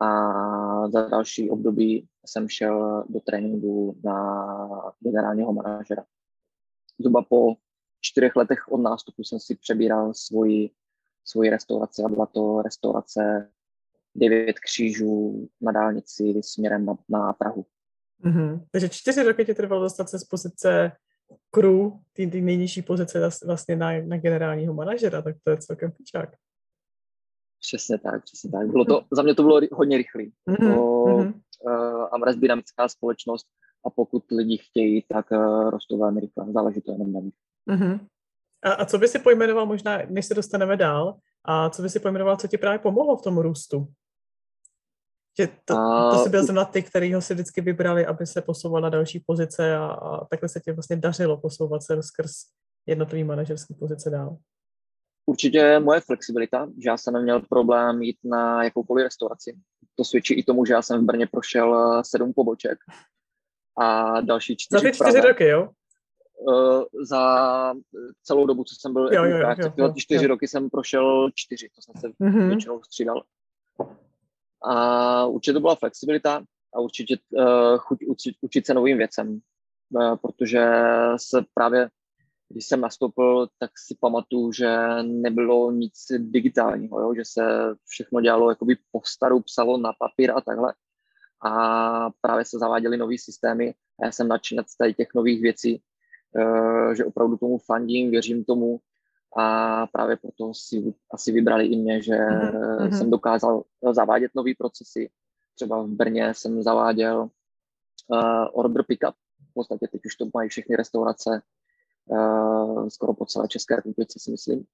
A 0.00 0.88
za 0.88 1.08
další 1.08 1.50
období 1.50 2.08
jsem 2.26 2.48
šel 2.48 3.04
do 3.08 3.20
tréninku 3.20 4.00
na 4.04 4.56
generálního 5.00 5.52
manažera. 5.52 6.04
Zhruba 6.98 7.22
po 7.22 7.54
čtyřech 8.00 8.36
letech 8.36 8.72
od 8.72 8.80
nástupu 8.80 9.24
jsem 9.24 9.40
si 9.40 9.54
přebíral 9.54 10.14
svoji, 10.14 10.70
svoji 11.24 11.50
restauraci 11.50 12.02
a 12.02 12.08
byla 12.08 12.26
to 12.26 12.62
restaurace 12.62 13.50
Devět 14.14 14.58
křížů 14.58 15.48
na 15.60 15.72
dálnici 15.72 16.40
směrem 16.42 16.86
na, 16.86 16.98
na 17.08 17.32
Prahu. 17.32 17.66
Mm-hmm. 18.24 18.66
Takže 18.70 18.88
čtyři 18.88 19.22
roky 19.22 19.44
ti 19.44 19.54
trvalo 19.54 19.82
dostat 19.82 20.08
se 20.08 20.18
z 20.18 20.24
pozice 20.24 20.92
crew, 21.50 21.90
ty, 22.12 22.26
ty 22.26 22.40
nejnižší 22.40 22.82
pozice 22.82 23.30
vlastně 23.46 23.76
na, 23.76 23.90
na 24.06 24.16
generálního 24.16 24.74
manažera, 24.74 25.22
tak 25.22 25.36
to 25.44 25.50
je 25.50 25.56
celkem 25.56 25.92
pičák. 25.92 26.36
Přesně 27.60 27.98
tak, 27.98 28.22
přesně 28.24 28.50
tak. 28.50 28.70
Bylo 28.70 28.84
to, 28.84 29.04
za 29.12 29.22
mě 29.22 29.34
to 29.34 29.42
bylo 29.42 29.60
hodně 29.72 29.96
rychlé. 29.96 30.24
Mm-hmm. 30.48 30.78
Uh, 31.64 32.06
Amres 32.12 32.36
dynamická 32.36 32.88
společnost 32.88 33.46
a 33.86 33.90
pokud 33.90 34.24
lidi 34.30 34.58
chtějí, 34.58 35.04
tak 35.08 35.30
uh, 35.30 35.70
rostou 35.70 35.98
velmi 35.98 36.20
rychle. 36.20 36.52
Záleží 36.52 36.80
to 36.80 36.92
jenom 36.92 37.12
na 37.12 37.20
nich. 37.20 37.34
Mm-hmm. 37.70 38.06
A, 38.64 38.72
a 38.72 38.84
co 38.84 38.98
by 38.98 39.08
si 39.08 39.18
pojmenoval 39.18 39.66
možná, 39.66 39.98
než 40.08 40.26
se 40.26 40.34
dostaneme 40.34 40.76
dál, 40.76 41.16
a 41.44 41.70
co 41.70 41.82
by 41.82 41.88
si 41.88 42.00
pojmenoval, 42.00 42.36
co 42.36 42.48
ti 42.48 42.58
právě 42.58 42.78
pomohlo 42.78 43.16
v 43.16 43.22
tom 43.22 43.38
růstu? 43.38 43.86
Že 45.38 45.48
to, 45.64 45.74
to 46.10 46.18
si 46.22 46.30
byl 46.30 46.44
zrovna 46.44 46.64
ty, 46.64 46.82
který 46.82 47.14
ho 47.14 47.20
si 47.20 47.34
vždycky 47.34 47.60
vybrali, 47.60 48.06
aby 48.06 48.26
se 48.26 48.42
posouval 48.42 48.82
na 48.82 48.88
další 48.88 49.20
pozice 49.26 49.76
a, 49.76 49.86
a 49.86 50.24
takhle 50.24 50.48
se 50.48 50.60
ti 50.60 50.72
vlastně 50.72 50.96
dařilo 50.96 51.40
posouvat 51.40 51.82
se 51.82 52.02
skrz 52.02 52.32
jednotlivý 52.86 53.24
manažerský 53.24 53.74
pozice 53.74 54.10
dál. 54.10 54.36
Určitě 55.26 55.78
moje 55.78 56.00
flexibilita, 56.00 56.68
že 56.82 56.90
já 56.90 56.96
jsem 56.96 57.14
neměl 57.14 57.40
problém 57.40 58.02
jít 58.02 58.16
na 58.24 58.64
jakoukoliv 58.64 59.04
restauraci. 59.04 59.58
To 59.94 60.04
svědčí 60.04 60.34
i 60.34 60.42
tomu, 60.42 60.64
že 60.64 60.72
já 60.72 60.82
jsem 60.82 61.00
v 61.00 61.04
Brně 61.04 61.26
prošel 61.26 61.98
eh, 61.98 62.04
sedm 62.04 62.32
poboček 62.32 62.78
a 63.80 64.20
další 64.20 64.56
čtyři 64.56 64.84
Za 64.84 64.90
ty 64.90 64.96
čtyři 64.96 65.20
roky, 65.20 65.44
jo? 65.48 65.68
Uh, 66.44 66.82
za 67.02 67.74
celou 68.22 68.46
dobu, 68.46 68.64
co 68.64 68.74
jsem 68.78 68.92
byl 68.92 69.08
jo, 69.12 69.24
jo, 69.24 69.38
jo, 69.38 69.72
jo, 69.76 69.94
čtyři 69.96 70.24
jo. 70.24 70.28
roky 70.28 70.48
jsem 70.48 70.70
prošel 70.70 71.30
čtyři, 71.34 71.68
to 71.74 71.82
jsem 71.82 72.00
se 72.00 72.08
mm-hmm. 72.08 72.48
většinou 72.48 72.82
střídal. 72.82 73.22
A 74.64 75.26
určitě 75.26 75.52
to 75.52 75.60
byla 75.60 75.74
flexibilita 75.74 76.42
a 76.74 76.80
určitě 76.80 77.16
uh, 77.30 77.78
chuť 77.78 77.98
učit, 78.06 78.36
učit 78.40 78.66
se 78.66 78.74
novým 78.74 78.98
věcem, 78.98 79.40
uh, 79.90 80.16
protože 80.16 80.70
se 81.16 81.44
právě, 81.54 81.88
když 82.48 82.66
jsem 82.66 82.80
nastoupil, 82.80 83.48
tak 83.58 83.70
si 83.86 83.96
pamatuju, 84.00 84.52
že 84.52 84.76
nebylo 85.02 85.70
nic 85.70 85.92
digitálního, 86.18 87.00
jo? 87.00 87.14
že 87.14 87.22
se 87.24 87.74
všechno 87.86 88.20
dělalo 88.20 88.50
jakoby 88.50 88.76
po 88.92 89.00
staru, 89.04 89.40
psalo 89.40 89.78
na 89.78 89.92
papír 89.98 90.30
a 90.30 90.40
takhle. 90.40 90.74
A 91.44 92.10
právě 92.20 92.44
se 92.44 92.58
zaváděly 92.58 92.96
nové 92.96 93.14
systémy 93.18 93.74
a 94.02 94.06
já 94.06 94.12
jsem 94.12 94.28
nadšenec 94.28 94.76
tady 94.76 94.94
těch 94.94 95.08
nových 95.14 95.42
věcí, 95.42 95.82
že 96.92 97.04
opravdu 97.04 97.36
tomu 97.36 97.58
fandím, 97.58 98.10
věřím 98.10 98.44
tomu 98.44 98.80
a 99.36 99.86
právě 99.86 100.16
proto 100.16 100.54
si 100.54 100.94
asi 101.10 101.32
vybrali 101.32 101.66
i 101.66 101.76
mě, 101.76 102.02
že 102.02 102.12
mm-hmm. 102.12 102.98
jsem 102.98 103.10
dokázal 103.10 103.62
zavádět 103.92 104.30
nové 104.34 104.50
procesy. 104.58 105.10
Třeba 105.54 105.82
v 105.82 105.86
Brně 105.86 106.34
jsem 106.34 106.62
zaváděl 106.62 107.30
uh, 108.08 108.46
order 108.52 108.82
pickup, 108.82 109.14
v 109.50 109.54
podstatě 109.54 109.88
teď 109.92 110.00
už 110.06 110.16
to 110.16 110.28
mají 110.34 110.48
všechny 110.48 110.76
restaurace, 110.76 111.42
uh, 112.06 112.88
skoro 112.88 113.14
po 113.14 113.26
celé 113.26 113.48
České 113.48 113.76
republice 113.76 114.18
si 114.18 114.30
myslím. 114.30 114.64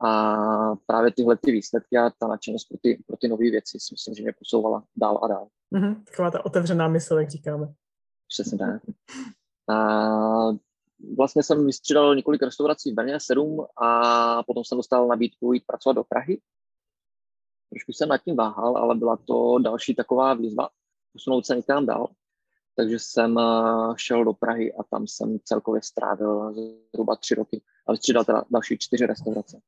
A 0.00 0.76
právě 0.86 1.12
tyhle 1.12 1.36
ty 1.36 1.52
výsledky 1.52 1.98
a 1.98 2.10
ta 2.10 2.26
nadšenost 2.26 2.68
pro 2.68 2.78
ty, 2.78 3.02
pro 3.06 3.16
ty 3.16 3.28
nové 3.28 3.50
věci 3.50 3.78
si 3.80 3.94
myslím, 3.94 4.14
že 4.14 4.22
mě 4.22 4.32
posouvala 4.38 4.84
dál 4.96 5.20
a 5.22 5.28
dál. 5.28 5.48
Mm-hmm, 5.74 6.04
taková 6.04 6.30
ta 6.30 6.44
otevřená 6.44 6.88
mysl, 6.88 7.18
jak 7.18 7.30
říkáme. 7.30 7.74
Přesně 8.28 8.58
tak. 8.58 8.82
A 9.68 9.78
vlastně 11.16 11.42
jsem 11.42 11.66
vystřídal 11.66 12.16
několik 12.16 12.42
restaurací 12.42 12.92
v 12.92 12.94
Brně, 12.94 13.20
sedm, 13.20 13.66
a 13.76 14.42
potom 14.42 14.64
jsem 14.64 14.78
dostal 14.78 15.08
nabídku 15.08 15.52
jít 15.52 15.66
pracovat 15.66 15.92
do 15.92 16.04
Prahy. 16.04 16.40
Trošku 17.70 17.92
jsem 17.92 18.08
nad 18.08 18.18
tím 18.18 18.36
váhal, 18.36 18.76
ale 18.76 18.94
byla 18.94 19.16
to 19.16 19.58
další 19.58 19.94
taková 19.94 20.34
výzva, 20.34 20.68
posunout 21.12 21.46
se 21.46 21.56
někam 21.56 21.86
dál. 21.86 22.08
Takže 22.76 22.98
jsem 22.98 23.38
eh, 23.38 23.42
šel 23.96 24.24
do 24.24 24.32
Prahy 24.32 24.74
a 24.74 24.82
tam 24.82 25.06
jsem 25.06 25.38
celkově 25.44 25.82
strávil 25.82 26.54
zhruba 26.92 27.16
tři 27.16 27.34
roky 27.34 27.62
a 27.86 27.92
vystřídal 27.92 28.24
teda 28.24 28.44
další 28.50 28.78
čtyři 28.78 29.06
restaurace. 29.06 29.60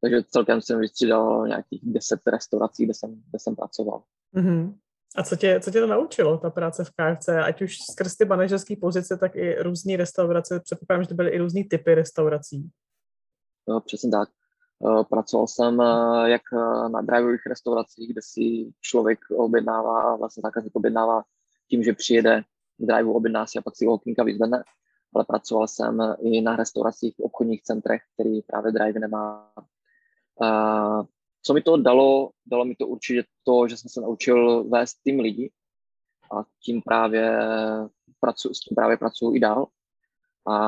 Takže 0.00 0.22
celkem 0.28 0.62
jsem 0.62 0.80
vystřídal 0.80 1.48
nějakých 1.48 1.80
deset 1.82 2.20
restaurací, 2.26 2.84
kde 2.84 2.94
jsem, 2.94 3.22
kde 3.30 3.38
jsem 3.38 3.56
pracoval. 3.56 4.02
Mm-hmm. 4.34 4.74
A 5.16 5.22
co 5.22 5.36
tě, 5.36 5.60
co 5.60 5.70
tě 5.70 5.80
to 5.80 5.86
naučilo, 5.86 6.38
ta 6.38 6.50
práce 6.50 6.84
v 6.84 6.90
KFC, 6.90 7.28
ať 7.28 7.62
už 7.62 7.76
skrz 7.92 8.16
ty 8.16 8.24
manažerské 8.24 8.76
pozice, 8.76 9.16
tak 9.16 9.36
i 9.36 9.62
různé 9.62 9.96
restaurace, 9.96 10.60
předpokládám, 10.60 11.02
že 11.02 11.08
to 11.08 11.14
byly 11.14 11.30
i 11.30 11.38
různé 11.38 11.62
typy 11.70 11.94
restaurací. 11.94 12.70
No, 13.68 13.80
přesně 13.80 14.10
tak. 14.10 14.28
Eh, 14.84 15.04
pracoval 15.10 15.46
jsem 15.46 15.80
eh, 15.80 16.30
jak 16.30 16.42
eh, 16.52 16.88
na 16.88 17.00
driveových 17.02 17.46
restauracích, 17.46 18.12
kde 18.12 18.20
si 18.24 18.72
člověk 18.80 19.18
objednává, 19.36 20.16
vlastně 20.16 20.40
zákazník 20.40 20.76
objednává 20.76 21.22
tím, 21.70 21.82
že 21.82 21.92
přijede 21.92 22.42
k 22.78 22.86
driveu, 22.86 23.12
objedná 23.12 23.46
si 23.46 23.58
a 23.58 23.62
pak 23.62 23.76
si 23.76 23.86
okýnka 23.86 24.24
vyzvedne, 24.24 24.64
ale 25.14 25.24
pracoval 25.24 25.68
jsem 25.68 26.16
i 26.20 26.40
na 26.40 26.56
restauracích 26.56 27.16
v 27.16 27.20
obchodních 27.20 27.62
centrech, 27.62 28.02
který 28.14 28.42
právě 28.42 28.72
drive 28.72 29.00
nemá 29.00 29.52
co 31.46 31.54
mi 31.54 31.62
to 31.62 31.76
dalo? 31.76 32.30
Dalo 32.46 32.64
mi 32.64 32.74
to 32.74 32.86
určitě 32.86 33.24
to, 33.44 33.68
že 33.68 33.76
jsem 33.76 33.88
se 33.88 34.00
naučil 34.00 34.64
vést 34.64 34.94
tým 35.04 35.20
lidí 35.20 35.50
a 36.32 36.44
tím 36.64 36.82
právě 36.82 37.38
pracuji, 38.20 38.54
s 38.54 38.60
tím 38.60 38.74
právě 38.74 38.96
pracuji 38.96 39.36
i 39.36 39.40
dál. 39.40 39.66
A 40.48 40.58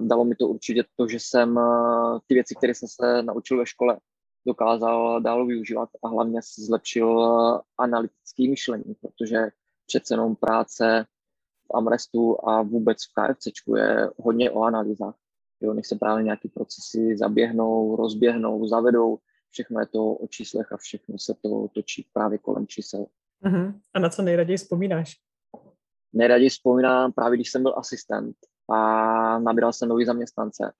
dalo 0.00 0.24
mi 0.24 0.34
to 0.34 0.48
určitě 0.48 0.84
to, 0.96 1.08
že 1.08 1.20
jsem 1.20 1.58
eh, 1.58 2.18
ty 2.26 2.34
věci, 2.34 2.54
které 2.54 2.74
jsem 2.74 2.88
se 2.88 3.22
naučil 3.22 3.58
ve 3.58 3.66
škole, 3.66 3.98
dokázal 4.46 5.20
dál 5.20 5.46
využívat 5.46 5.88
a 6.04 6.08
hlavně 6.08 6.40
zlepšil 6.58 7.08
eh, 7.24 7.60
analytické 7.78 8.48
myšlení, 8.48 8.94
protože 9.00 9.48
přece 9.86 10.14
jenom 10.14 10.36
práce 10.36 11.06
v 11.66 11.76
Amrestu 11.76 12.48
a 12.48 12.62
vůbec 12.62 12.98
v 13.04 13.12
KFCčku 13.14 13.76
je 13.76 14.10
hodně 14.18 14.50
o 14.50 14.62
analýzách. 14.62 15.14
Jo, 15.60 15.74
než 15.74 15.88
se 15.88 15.96
právě 15.96 16.24
nějaké 16.24 16.48
procesy 16.48 17.16
zaběhnou, 17.16 17.96
rozběhnou, 17.96 18.66
zavedou, 18.66 19.18
všechno 19.52 19.80
je 19.80 19.86
to 19.86 20.12
o 20.14 20.26
číslech 20.26 20.72
a 20.72 20.76
všechno 20.76 21.18
se 21.18 21.34
to 21.42 21.68
točí 21.74 22.06
právě 22.12 22.38
kolem 22.38 22.66
čísel. 22.66 23.06
Uh-huh. 23.44 23.80
A 23.94 23.98
na 23.98 24.08
co 24.08 24.22
nejraději 24.22 24.56
vzpomínáš? 24.56 25.16
Nejraději 26.12 26.50
vzpomínám 26.50 27.12
právě, 27.12 27.36
když 27.36 27.50
jsem 27.50 27.62
byl 27.62 27.74
asistent 27.76 28.36
a 28.70 29.38
nabíral 29.38 29.72
jsem 29.72 29.88
nový 29.88 30.04
zaměstnance. 30.04 30.72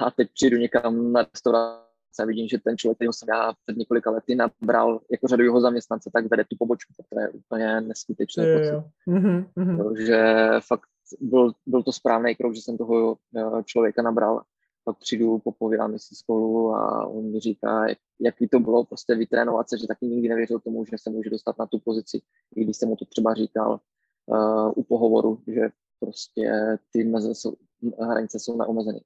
A 0.00 0.10
teď 0.10 0.30
přijdu 0.34 0.56
někam 0.56 1.12
na 1.12 1.22
restauraci 1.22 2.22
a 2.22 2.24
vidím, 2.24 2.48
že 2.48 2.58
ten 2.58 2.78
člověk, 2.78 2.98
který 2.98 3.12
jsem 3.12 3.28
já 3.28 3.52
před 3.52 3.76
několika 3.76 4.10
lety 4.10 4.34
nabral 4.34 5.00
jako 5.10 5.28
řadu 5.28 5.42
jeho 5.42 5.60
zaměstnance, 5.60 6.10
tak 6.12 6.26
vede 6.30 6.44
tu 6.44 6.56
pobočku. 6.58 6.92
To 7.12 7.20
je 7.20 7.28
úplně 7.28 7.80
neskutečné. 7.80 8.44
Uh-huh, 8.44 9.48
uh-huh. 9.56 9.84
Takže 9.84 10.24
fakt 10.66 10.88
byl, 11.20 11.52
byl 11.66 11.82
to 11.82 11.92
správný 11.92 12.34
krok, 12.34 12.54
že 12.54 12.62
jsem 12.62 12.78
toho 12.78 13.16
eh, 13.36 13.62
člověka 13.64 14.02
nabral 14.02 14.42
pak 14.84 14.98
přijdu, 14.98 15.38
popovídáme 15.38 15.98
si 15.98 16.14
spolu 16.14 16.74
a 16.74 17.06
on 17.06 17.32
mi 17.32 17.40
říká, 17.40 17.88
jak, 17.88 17.98
jaký 18.20 18.48
to 18.48 18.60
bylo 18.60 18.84
prostě 18.84 19.14
vytrénovat 19.14 19.68
se, 19.68 19.78
že 19.78 19.86
taky 19.86 20.06
nikdy 20.06 20.28
nevěřil 20.28 20.60
tomu, 20.60 20.84
že 20.84 20.96
se 20.98 21.10
může 21.10 21.30
dostat 21.30 21.58
na 21.58 21.66
tu 21.66 21.78
pozici, 21.78 22.22
i 22.56 22.64
když 22.64 22.76
jsem 22.76 22.88
mu 22.88 22.96
to 22.96 23.04
třeba 23.04 23.34
říkal 23.34 23.80
uh, 24.26 24.72
u 24.76 24.82
pohovoru, 24.82 25.42
že 25.46 25.60
prostě 26.00 26.78
ty 26.92 27.04
meze 27.04 27.34
jsou, 27.34 27.54
hranice 28.00 28.38
jsou 28.38 28.56
neomezeny. 28.56 29.00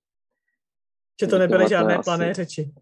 Že 1.20 1.26
to 1.26 1.38
nebyly 1.38 1.58
tohle 1.58 1.68
žádné 1.68 1.98
plané 2.04 2.34
řeči. 2.34 2.74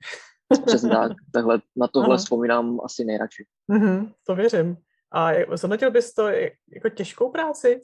Přesně 0.67 0.91
tak. 0.91 1.13
Takhle, 1.33 1.61
na 1.77 1.89
tohle 1.89 2.09
Aha. 2.09 2.17
vzpomínám 2.17 2.81
asi 2.85 3.05
nejradši. 3.05 3.47
Mm-hmm, 3.73 4.13
to 4.27 4.35
věřím. 4.35 4.77
A 5.13 5.31
zhodnotil 5.57 5.91
bys 5.91 6.15
to 6.15 6.29
jako 6.75 6.89
těžkou 6.95 7.31
práci? 7.31 7.81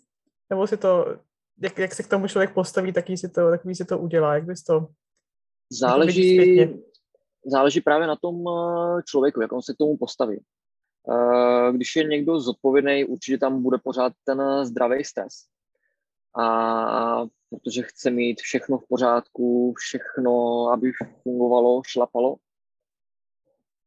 Nebo 0.50 0.66
si 0.66 0.76
to, 0.76 1.16
jak, 1.62 1.78
jak 1.78 1.94
se 1.94 2.02
k 2.02 2.08
tomu 2.08 2.28
člověk 2.28 2.54
postaví, 2.54 2.92
taký 2.92 3.16
si 3.16 3.28
to, 3.28 3.50
takový 3.50 3.74
si 3.74 3.84
to 3.84 3.98
udělá? 3.98 4.34
Jak 4.34 4.44
bys 4.44 4.64
to 4.64 4.88
Záleží, 5.72 6.60
záleží 7.46 7.80
právě 7.80 8.06
na 8.06 8.16
tom 8.16 8.44
eh, 8.48 9.02
člověku, 9.02 9.40
jak 9.40 9.52
on 9.52 9.62
se 9.62 9.74
k 9.74 9.76
tomu 9.76 9.96
postaví. 9.96 10.44
Eh, 11.10 11.72
když 11.72 11.96
je 11.96 12.04
někdo 12.04 12.40
zodpovědný, 12.40 13.04
určitě 13.04 13.38
tam 13.38 13.62
bude 13.62 13.78
pořád 13.78 14.12
ten 14.24 14.40
eh, 14.40 14.66
zdravý 14.66 15.04
stres. 15.04 15.34
A 16.38 17.24
protože 17.50 17.82
chce 17.82 18.10
mít 18.10 18.40
všechno 18.40 18.78
v 18.78 18.88
pořádku, 18.88 19.74
všechno, 19.76 20.66
aby 20.68 20.92
fungovalo, 21.22 21.82
šlapalo. 21.86 22.36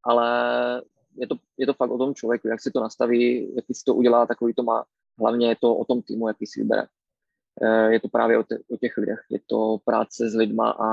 Ale 0.04 0.82
je 1.16 1.26
to, 1.26 1.36
je 1.58 1.66
to 1.66 1.74
fakt 1.74 1.90
o 1.90 1.98
tom 1.98 2.14
člověku, 2.14 2.48
jak 2.48 2.60
si 2.60 2.70
to 2.70 2.80
nastaví, 2.80 3.54
jaký 3.56 3.74
si 3.74 3.84
to 3.84 3.94
udělá, 3.94 4.26
takový 4.26 4.54
to 4.54 4.62
má. 4.62 4.84
Hlavně 5.18 5.48
je 5.48 5.56
to 5.60 5.76
o 5.76 5.84
tom 5.84 6.02
týmu, 6.02 6.28
jaký 6.28 6.46
si 6.46 6.60
vybere. 6.60 6.86
Eh, 7.62 7.92
je 7.92 8.00
to 8.00 8.08
právě 8.08 8.38
o, 8.38 8.42
te, 8.42 8.58
o 8.70 8.76
těch 8.76 8.96
lidech. 8.96 9.20
Je 9.30 9.38
to 9.46 9.78
práce 9.84 10.30
s 10.30 10.34
lidma 10.34 10.70
a 10.70 10.88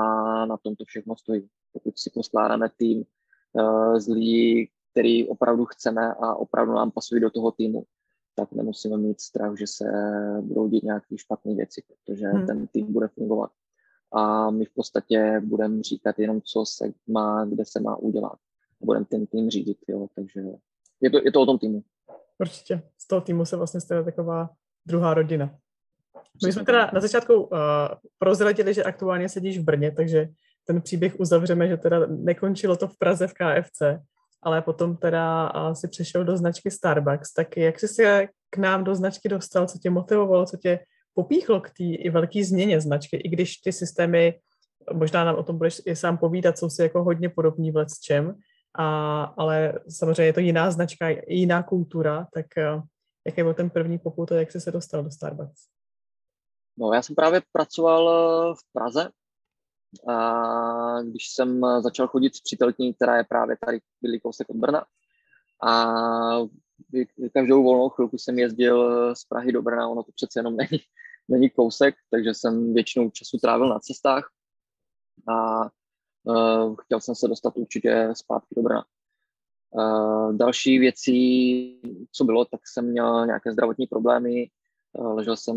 na 0.46 0.56
tom 0.56 0.76
to 0.76 0.84
všechno 0.84 1.16
stojí. 1.16 1.48
Pokud 1.72 1.98
si 1.98 2.10
poskládáme 2.14 2.68
tým 2.76 3.04
uh, 3.52 3.98
z 3.98 4.08
lidí, 4.08 4.70
který 4.90 5.28
opravdu 5.28 5.64
chceme 5.64 6.14
a 6.14 6.34
opravdu 6.34 6.72
nám 6.72 6.90
pasují 6.90 7.20
do 7.20 7.30
toho 7.30 7.50
týmu, 7.50 7.84
tak 8.34 8.52
nemusíme 8.52 8.96
mít 8.96 9.20
strach, 9.20 9.58
že 9.58 9.66
se 9.66 9.84
budou 10.40 10.68
dít 10.68 10.84
nějaké 10.84 11.18
špatné 11.18 11.54
věci, 11.54 11.82
protože 11.88 12.26
hmm. 12.26 12.46
ten 12.46 12.66
tým 12.66 12.92
bude 12.92 13.08
fungovat. 13.08 13.50
A 14.12 14.50
my 14.50 14.64
v 14.64 14.74
podstatě 14.74 15.42
budeme 15.44 15.82
říkat 15.82 16.18
jenom, 16.18 16.40
co 16.42 16.64
se 16.66 16.92
má, 17.06 17.44
kde 17.44 17.64
se 17.64 17.80
má 17.80 17.96
udělat. 17.96 18.38
A 18.82 18.84
budeme 18.86 19.04
ten 19.04 19.26
tým 19.26 19.50
řídit, 19.50 19.78
jo. 19.88 20.08
takže 20.14 20.40
je 21.00 21.10
to, 21.10 21.20
je 21.24 21.32
to 21.32 21.40
o 21.40 21.46
tom 21.46 21.58
týmu. 21.58 21.82
Určitě. 22.38 22.82
Z 22.98 23.06
toho 23.06 23.20
týmu 23.20 23.44
se 23.44 23.56
vlastně 23.56 23.80
stane 23.80 24.04
taková 24.04 24.50
druhá 24.86 25.14
rodina. 25.14 25.58
My 26.46 26.52
jsme 26.52 26.64
teda 26.64 26.90
na 26.94 27.00
začátku 27.00 27.34
uh, 27.34 27.58
prozradili, 28.18 28.74
že 28.74 28.84
aktuálně 28.84 29.28
sedíš 29.28 29.58
v 29.58 29.64
Brně, 29.64 29.90
takže 29.90 30.28
ten 30.66 30.82
příběh 30.82 31.20
uzavřeme, 31.20 31.68
že 31.68 31.76
teda 31.76 32.06
nekončilo 32.06 32.76
to 32.76 32.88
v 32.88 32.98
Praze 32.98 33.26
v 33.26 33.32
KFC, 33.34 33.82
ale 34.42 34.62
potom 34.62 34.96
teda 34.96 35.52
uh, 35.54 35.72
si 35.72 35.88
přešel 35.88 36.24
do 36.24 36.36
značky 36.36 36.70
Starbucks. 36.70 37.32
Tak 37.32 37.56
jak 37.56 37.80
jsi 37.80 37.88
se 37.88 38.28
k 38.50 38.56
nám 38.56 38.84
do 38.84 38.94
značky 38.94 39.28
dostal, 39.28 39.66
co 39.66 39.78
tě 39.78 39.90
motivovalo, 39.90 40.46
co 40.46 40.56
tě 40.56 40.80
popíchlo 41.14 41.60
k 41.60 41.70
té 41.70 42.10
velké 42.10 42.44
změně 42.44 42.80
značky, 42.80 43.16
i 43.16 43.28
když 43.28 43.56
ty 43.56 43.72
systémy, 43.72 44.34
možná 44.92 45.24
nám 45.24 45.34
o 45.34 45.42
tom 45.42 45.58
budeš 45.58 45.80
i 45.86 45.96
sám 45.96 46.18
povídat, 46.18 46.58
jsou 46.58 46.70
si 46.70 46.82
jako 46.82 47.04
hodně 47.04 47.28
podobní 47.28 47.70
v 47.70 47.84
čem, 48.02 48.34
a, 48.78 49.22
ale 49.22 49.72
samozřejmě 49.88 50.22
je 50.22 50.32
to 50.32 50.40
jiná 50.40 50.70
značka, 50.70 51.06
jiná 51.28 51.62
kultura, 51.62 52.26
tak 52.34 52.46
uh, 52.74 52.82
jaký 53.26 53.42
byl 53.42 53.54
ten 53.54 53.70
první 53.70 53.98
poput 53.98 54.32
a 54.32 54.36
jak 54.36 54.52
jsi 54.52 54.60
se 54.60 54.70
dostal 54.70 55.04
do 55.04 55.10
Starbucks? 55.10 55.73
No, 56.78 56.92
já 56.92 57.02
jsem 57.02 57.14
právě 57.14 57.42
pracoval 57.52 58.10
eh, 58.10 58.54
v 58.54 58.72
Praze, 58.72 59.10
a 60.08 61.02
když 61.02 61.28
jsem 61.28 61.60
začal 61.80 62.08
chodit 62.08 62.36
s 62.36 62.40
přítelkyní, 62.40 62.94
která 62.94 63.16
je 63.16 63.24
právě 63.24 63.56
tady 63.66 63.80
byli 64.00 64.20
kousek 64.20 64.50
od 64.50 64.56
Brna. 64.56 64.84
A 65.62 65.94
každou 67.32 67.62
volnou 67.62 67.88
chvilku 67.88 68.18
jsem 68.18 68.38
jezdil 68.38 69.14
z 69.14 69.24
Prahy 69.24 69.52
do 69.52 69.62
Brna, 69.62 69.88
ono 69.88 70.02
to 70.02 70.12
přece 70.12 70.38
jenom 70.38 70.56
není, 70.70 70.80
není 71.28 71.50
kousek, 71.50 71.94
takže 72.10 72.34
jsem 72.34 72.74
většinou 72.74 73.10
času 73.10 73.38
trávil 73.38 73.68
na 73.68 73.78
cestách 73.78 74.30
a 75.28 75.62
uh, 76.24 76.76
chtěl 76.76 77.00
jsem 77.00 77.14
se 77.14 77.28
dostat 77.28 77.56
určitě 77.56 78.10
zpátky 78.12 78.54
do 78.56 78.62
Brna. 78.62 78.84
Uh, 79.70 80.36
další 80.36 80.78
věcí, 80.78 81.80
co 82.12 82.24
bylo, 82.24 82.44
tak 82.44 82.60
jsem 82.64 82.90
měl 82.90 83.26
nějaké 83.26 83.52
zdravotní 83.52 83.86
problémy, 83.86 84.46
ležel 84.98 85.36
jsem 85.36 85.56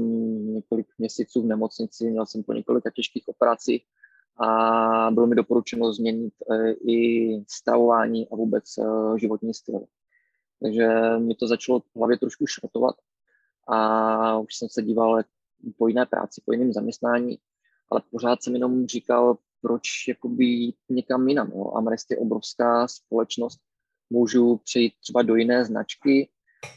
několik 0.53 0.87
měsíců 0.97 1.41
v 1.41 1.45
nemocnici, 1.45 2.11
měl 2.11 2.25
jsem 2.25 2.43
po 2.43 2.53
několika 2.53 2.89
těžkých 2.95 3.27
operacích 3.27 3.85
a 4.39 5.11
bylo 5.11 5.27
mi 5.27 5.35
doporučeno 5.35 5.93
změnit 5.93 6.33
uh, 6.45 6.69
i 6.89 7.29
stravování 7.47 8.29
a 8.29 8.35
vůbec 8.35 8.77
uh, 8.77 9.17
životní 9.17 9.53
styl. 9.53 9.85
Takže 10.61 10.87
mi 11.19 11.35
to 11.35 11.47
začalo 11.47 11.79
v 11.79 11.95
hlavě 11.95 12.17
trošku 12.17 12.47
šrotovat 12.47 12.95
a 13.67 14.37
už 14.37 14.55
jsem 14.55 14.69
se 14.69 14.81
díval 14.81 15.23
po 15.77 15.87
jiné 15.87 16.05
práci, 16.05 16.41
po 16.45 16.51
jiném 16.51 16.73
zaměstnání, 16.73 17.37
ale 17.91 18.01
pořád 18.11 18.43
jsem 18.43 18.53
jenom 18.53 18.87
říkal, 18.87 19.37
proč 19.61 20.07
jakoby 20.07 20.45
jít 20.45 20.75
někam 20.89 21.27
jinam. 21.27 21.51
Jo? 21.55 21.71
Amrest 21.75 22.11
je 22.11 22.17
obrovská 22.17 22.87
společnost, 22.87 23.59
můžu 24.09 24.57
přejít 24.57 24.93
třeba 25.01 25.21
do 25.21 25.35
jiné 25.35 25.65
značky, 25.65 26.29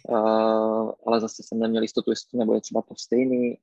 uh, 0.09 0.93
ale 1.07 1.21
zase 1.21 1.43
jsem 1.43 1.59
neměl 1.59 1.83
jistotu, 1.83 2.11
jestli 2.11 2.31
to 2.31 2.37
nebude 2.37 2.61
třeba 2.61 2.83
to 2.83 2.95
stejný. 2.99 3.59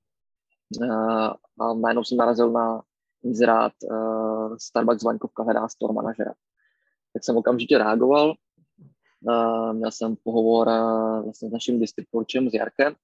Uh, 0.81 1.33
a 1.59 1.73
najednou 1.73 2.03
jsem 2.03 2.17
narazil 2.17 2.51
na 2.51 2.81
inzerát 3.23 3.73
uh, 3.83 4.55
Starbucks 4.57 5.03
Vaňkovka 5.03 5.43
hledá 5.43 5.67
store 5.67 5.93
manažera. 5.93 6.33
Tak 7.13 7.23
jsem 7.23 7.37
okamžitě 7.37 7.77
reagoval. 7.77 8.33
Uh, 9.21 9.73
měl 9.73 9.91
jsem 9.91 10.15
pohovor 10.23 10.67
uh, 10.67 11.23
vlastně 11.23 11.49
s 11.49 11.51
naším 11.51 11.79
distributorem, 11.79 12.49
s 12.49 12.53
Jarkem. 12.53 12.95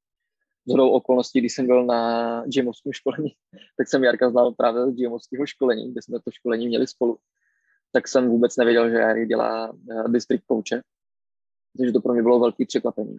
Zhodou 0.67 0.89
okolností, 0.89 1.39
když 1.39 1.53
jsem 1.53 1.67
byl 1.67 1.85
na 1.85 2.43
GMovském 2.45 2.93
školení, 2.93 3.29
tak 3.77 3.87
jsem 3.87 4.03
Jarka 4.03 4.29
znal 4.29 4.51
právě 4.51 4.91
z 4.91 4.95
GMovského 4.95 5.45
školení, 5.45 5.91
kde 5.91 6.01
jsme 6.01 6.19
to 6.19 6.31
školení 6.31 6.67
měli 6.67 6.87
spolu 6.87 7.17
tak 7.93 8.07
jsem 8.07 8.29
vůbec 8.29 8.57
nevěděl, 8.57 8.89
že 8.89 8.95
Jari 8.95 9.25
dělá 9.25 9.71
uh, 9.71 10.11
district 10.11 10.45
coache. 10.47 10.81
Takže 11.77 11.91
to 11.91 12.01
pro 12.01 12.13
mě 12.13 12.23
bylo 12.23 12.39
velký 12.39 12.65
překvapení. 12.65 13.17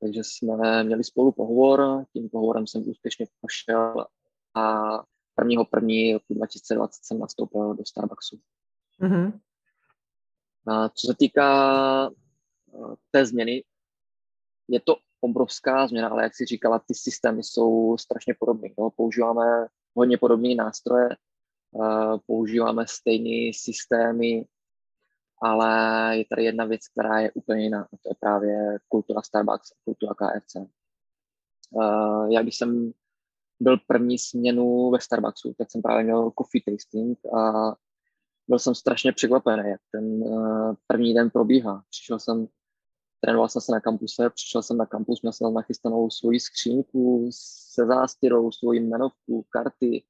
Takže 0.00 0.20
jsme 0.24 0.84
měli 0.84 1.04
spolu 1.04 1.32
pohovor, 1.32 2.04
tím 2.12 2.28
pohovorem 2.28 2.66
jsem 2.66 2.88
úspěšně 2.88 3.26
prošel 3.40 4.06
a 4.54 4.92
prvního 5.34 5.64
první 5.64 6.12
roku 6.12 6.34
2020 6.34 7.04
jsem 7.04 7.18
nastoupil 7.18 7.74
do 7.74 7.84
Starbucksu. 7.84 8.40
Mm-hmm. 9.00 9.40
A 10.66 10.88
co 10.88 11.06
se 11.06 11.14
týká 11.18 12.08
uh, 12.08 12.94
té 13.10 13.26
změny, 13.26 13.64
je 14.68 14.80
to 14.80 14.96
obrovská 15.20 15.88
změna, 15.88 16.08
ale 16.08 16.22
jak 16.22 16.34
si 16.34 16.44
říkala, 16.44 16.78
ty 16.78 16.94
systémy 16.94 17.42
jsou 17.42 17.96
strašně 17.96 18.34
podobné. 18.38 18.68
Používáme 18.96 19.66
hodně 19.94 20.18
podobné 20.18 20.54
nástroje, 20.54 21.08
používáme 22.26 22.86
stejné 22.86 23.52
systémy, 23.54 24.44
ale 25.42 25.68
je 26.18 26.24
tady 26.24 26.44
jedna 26.44 26.64
věc, 26.64 26.88
která 26.88 27.20
je 27.20 27.32
úplně 27.32 27.62
jiná, 27.62 27.82
a 27.82 27.96
to 28.02 28.08
je 28.08 28.14
právě 28.20 28.78
kultura 28.88 29.22
Starbucks 29.22 29.72
a 29.72 29.74
kultura 29.84 30.14
KFC. 30.14 30.56
Já 32.30 32.42
když 32.42 32.56
jsem 32.56 32.92
byl 33.60 33.76
první 33.86 34.18
směnu 34.18 34.90
ve 34.90 35.00
Starbucksu, 35.00 35.54
tak 35.58 35.70
jsem 35.70 35.82
právě 35.82 36.04
měl 36.04 36.32
coffee 36.38 36.62
tasting 36.66 37.18
a 37.34 37.74
byl 38.48 38.58
jsem 38.58 38.74
strašně 38.74 39.12
překvapený, 39.12 39.70
jak 39.70 39.80
ten 39.92 40.24
první 40.86 41.14
den 41.14 41.30
probíhá. 41.30 41.84
Přišel 41.90 42.18
jsem, 42.18 42.48
trénoval 43.20 43.48
jsem 43.48 43.62
se 43.62 43.72
na 43.72 43.80
kampuse, 43.80 44.30
přišel 44.30 44.62
jsem 44.62 44.76
na 44.76 44.86
kampus, 44.86 45.22
měl 45.22 45.32
jsem 45.32 45.54
nachystanou 45.54 46.10
svoji 46.10 46.40
skřínku 46.40 47.28
se 47.32 47.86
zástěrou, 47.86 48.52
svoji 48.52 48.80
jmenovku, 48.80 49.46
karty, 49.50 50.04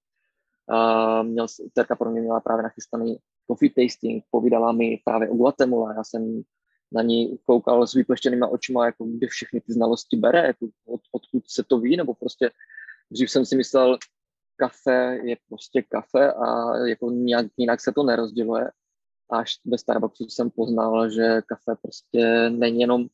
Uh, 0.70 1.26
měl, 1.26 1.46
Terka 1.72 1.96
pro 1.96 2.10
mě 2.10 2.20
měla 2.20 2.40
právě 2.40 2.62
nachystaný 2.62 3.18
coffee 3.46 3.70
tasting, 3.70 4.24
povídala 4.30 4.72
mi 4.72 5.00
právě 5.04 5.28
o 5.30 5.34
Guatemala, 5.34 5.94
já 5.94 6.04
jsem 6.04 6.42
na 6.92 7.02
ní 7.02 7.38
koukal 7.44 7.86
s 7.86 7.94
vypleštěnýma 7.94 8.46
očima, 8.46 8.86
jako 8.86 9.04
kde 9.04 9.26
všechny 9.26 9.60
ty 9.60 9.72
znalosti 9.72 10.16
bere, 10.16 10.46
jako 10.46 10.66
od, 10.86 11.00
odkud 11.12 11.42
se 11.46 11.64
to 11.64 11.78
ví, 11.78 11.96
nebo 11.96 12.14
prostě 12.14 12.50
dřív 13.10 13.30
jsem 13.30 13.46
si 13.46 13.56
myslel, 13.56 13.98
kafe 14.56 15.20
je 15.22 15.36
prostě 15.48 15.82
kafe 15.82 16.32
a 16.32 16.76
jako 16.76 17.10
nějak 17.10 17.46
jinak 17.56 17.80
se 17.80 17.92
to 17.92 18.02
nerozděluje. 18.02 18.70
Až 19.30 19.60
ve 19.64 19.78
Starbucksu 19.78 20.24
jsem 20.24 20.50
poznal, 20.50 21.10
že 21.10 21.42
kafe 21.46 21.76
prostě 21.82 22.50
není 22.50 22.80
jenom 22.80 23.06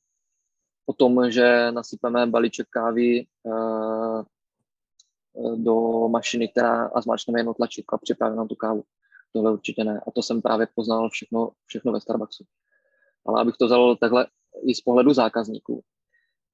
o 0.86 0.92
tom, 0.92 1.30
že 1.30 1.72
nasypeme 1.72 2.26
balíček 2.26 2.66
kávy 2.70 3.26
uh, 3.42 4.22
do 5.56 6.08
mašiny, 6.08 6.48
která 6.48 6.86
a 6.86 7.00
zmáčkneme 7.00 7.40
jedno 7.40 7.54
tlačítko 7.54 7.94
a 7.94 7.98
připravíme 7.98 8.46
tu 8.46 8.54
kávu. 8.54 8.84
Tohle 9.32 9.52
určitě 9.52 9.84
ne. 9.84 10.00
A 10.06 10.10
to 10.10 10.22
jsem 10.22 10.42
právě 10.42 10.68
poznal 10.74 11.10
všechno, 11.10 11.50
všechno 11.66 11.92
ve 11.92 12.00
Starbucksu. 12.00 12.44
Ale 13.26 13.40
abych 13.40 13.56
to 13.56 13.66
vzal 13.66 13.96
takhle 13.96 14.26
i 14.62 14.74
z 14.74 14.80
pohledu 14.80 15.12
zákazníků, 15.12 15.84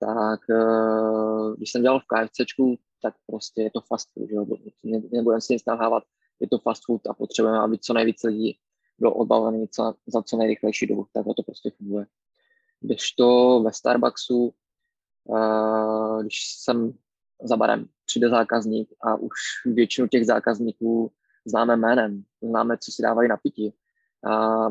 tak 0.00 0.40
eh, 0.50 1.56
když 1.56 1.72
jsem 1.72 1.82
dělal 1.82 2.00
v 2.00 2.04
KFCčku, 2.06 2.78
tak 3.02 3.14
prostě 3.26 3.62
je 3.62 3.70
to 3.70 3.80
fast 3.80 4.08
food, 4.12 4.28
že? 4.30 4.36
nebudeme 5.12 5.40
si 5.40 5.52
nic 5.52 5.62
nahávat, 5.66 6.02
je 6.40 6.48
to 6.48 6.58
fast 6.58 6.82
food 6.86 7.06
a 7.06 7.14
potřebujeme, 7.14 7.58
aby 7.58 7.78
co 7.78 7.92
nejvíce 7.92 8.28
lidí 8.28 8.58
bylo 8.98 9.14
odbavený 9.14 9.66
za, 9.76 9.94
za 10.06 10.22
co 10.22 10.36
nejrychlejší 10.36 10.86
dobu, 10.86 11.06
tak 11.12 11.24
to 11.36 11.42
prostě 11.42 11.70
funguje. 11.70 12.06
Když 12.80 13.12
to 13.12 13.60
ve 13.64 13.72
Starbucksu, 13.72 14.54
uh, 15.24 16.22
když 16.22 16.38
jsem 16.58 16.92
za 17.42 17.56
barem 17.56 17.88
přijde 18.06 18.28
zákazník 18.28 18.92
a 19.00 19.16
už 19.16 19.32
většinu 19.66 20.08
těch 20.08 20.26
zákazníků 20.26 21.12
známe 21.44 21.76
jménem, 21.76 22.22
známe, 22.42 22.78
co 22.78 22.92
si 22.92 23.02
dávají 23.02 23.28
na 23.28 23.36
pití. 23.36 23.74
A 24.30 24.68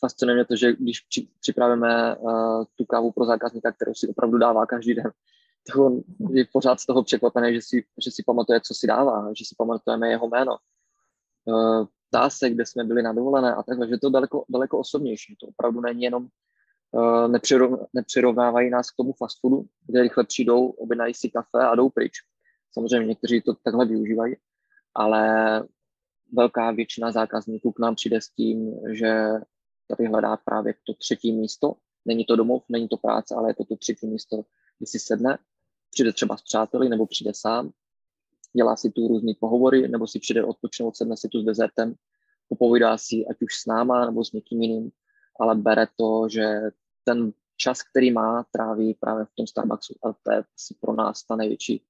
fascinuje 0.00 0.34
mě 0.34 0.44
to, 0.44 0.56
že 0.56 0.72
když 0.72 1.06
připravíme 1.40 2.16
uh, 2.16 2.64
tu 2.74 2.84
kávu 2.84 3.12
pro 3.12 3.24
zákazníka, 3.24 3.72
kterou 3.72 3.94
si 3.94 4.08
opravdu 4.08 4.38
dává 4.38 4.66
každý 4.66 4.94
den, 4.94 5.10
tak 5.66 5.76
on 5.76 6.02
je 6.30 6.46
pořád 6.52 6.80
z 6.80 6.86
toho 6.86 7.02
překvapený, 7.02 7.54
že 7.54 7.60
si, 7.62 7.84
že 8.04 8.10
si 8.10 8.22
pamatuje, 8.22 8.60
co 8.60 8.74
si 8.74 8.86
dává, 8.86 9.28
že 9.38 9.44
si 9.44 9.54
pamatujeme 9.58 10.08
jeho 10.08 10.28
jméno. 10.28 10.56
Uh, 11.44 11.86
ptá 12.08 12.30
se, 12.30 12.50
kde 12.50 12.66
jsme 12.66 12.84
byli 12.84 13.02
na 13.02 13.12
dovolené 13.12 13.54
a 13.54 13.62
takhle, 13.62 13.88
že 13.88 13.98
to 13.98 14.10
daleko, 14.10 14.44
daleko 14.48 14.78
osobnější. 14.78 15.36
To 15.40 15.46
opravdu 15.46 15.80
není 15.80 16.02
jenom 16.02 16.28
uh, 16.90 17.32
nepřirovnávají 17.94 18.70
nás 18.70 18.90
k 18.90 18.96
tomu 18.96 19.12
fast 19.12 19.40
foodu, 19.40 19.64
kde 19.86 20.02
rychle 20.02 20.24
přijdou, 20.24 20.68
objednají 20.68 21.14
si 21.14 21.30
kafe 21.30 21.58
a 21.58 21.74
jdou 21.74 21.90
pryč. 21.90 22.12
Samozřejmě 22.72 23.06
někteří 23.08 23.40
to 23.40 23.54
takhle 23.54 23.86
využívají, 23.86 24.36
ale 24.96 25.62
velká 26.32 26.70
většina 26.70 27.12
zákazníků 27.12 27.72
k 27.72 27.78
nám 27.78 27.94
přijde 27.94 28.20
s 28.20 28.28
tím, 28.28 28.74
že 28.92 29.30
tady 29.88 30.06
hledá 30.06 30.36
právě 30.36 30.74
to 30.86 30.94
třetí 30.94 31.32
místo. 31.32 31.74
Není 32.04 32.24
to 32.24 32.36
domov, 32.36 32.64
není 32.68 32.88
to 32.88 32.96
práce, 32.96 33.34
ale 33.34 33.50
je 33.50 33.54
to 33.54 33.64
to 33.64 33.76
třetí 33.76 34.06
místo, 34.06 34.42
kdy 34.78 34.86
si 34.86 34.98
sedne, 34.98 35.38
přijde 35.90 36.12
třeba 36.12 36.36
s 36.36 36.42
přáteli 36.42 36.88
nebo 36.88 37.06
přijde 37.06 37.32
sám, 37.34 37.70
dělá 38.56 38.76
si 38.76 38.90
tu 38.90 39.08
různý 39.08 39.34
pohovory, 39.34 39.88
nebo 39.88 40.06
si 40.06 40.18
přijde 40.18 40.44
odpočinout, 40.44 40.96
sedne 40.96 41.16
si 41.16 41.28
tu 41.28 41.40
s 41.40 41.44
dezertem. 41.44 41.94
Popovídá 42.48 42.98
si 42.98 43.26
ať 43.30 43.36
už 43.42 43.54
s 43.54 43.66
náma 43.66 44.06
nebo 44.06 44.24
s 44.24 44.32
někým 44.32 44.62
jiným, 44.62 44.90
ale 45.40 45.54
bere 45.54 45.86
to, 45.96 46.28
že 46.28 46.60
ten 47.04 47.32
čas, 47.56 47.82
který 47.82 48.10
má, 48.10 48.46
tráví 48.52 48.94
právě 48.94 49.24
v 49.24 49.34
tom 49.36 49.46
Starbucksu. 49.46 49.94
A 50.02 50.12
to 50.12 50.32
je 50.32 50.38
asi 50.38 50.74
pro 50.80 50.94
nás 50.94 51.22
ta 51.22 51.36
největší 51.36 51.82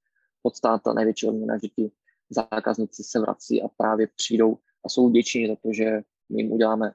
podstata, 0.43 0.93
největší 0.93 1.27
odměna, 1.27 1.59
že 1.59 1.69
ti 1.69 1.91
zákazníci 2.31 3.05
se 3.05 3.21
vrací 3.21 3.63
a 3.63 3.69
právě 3.77 4.09
přijdou 4.17 4.55
a 4.87 4.89
jsou 4.89 5.09
vděční 5.09 5.49
za 5.49 5.57
to, 5.57 5.73
že 5.73 6.03
my 6.33 6.43
jim 6.43 6.53
uděláme 6.53 6.93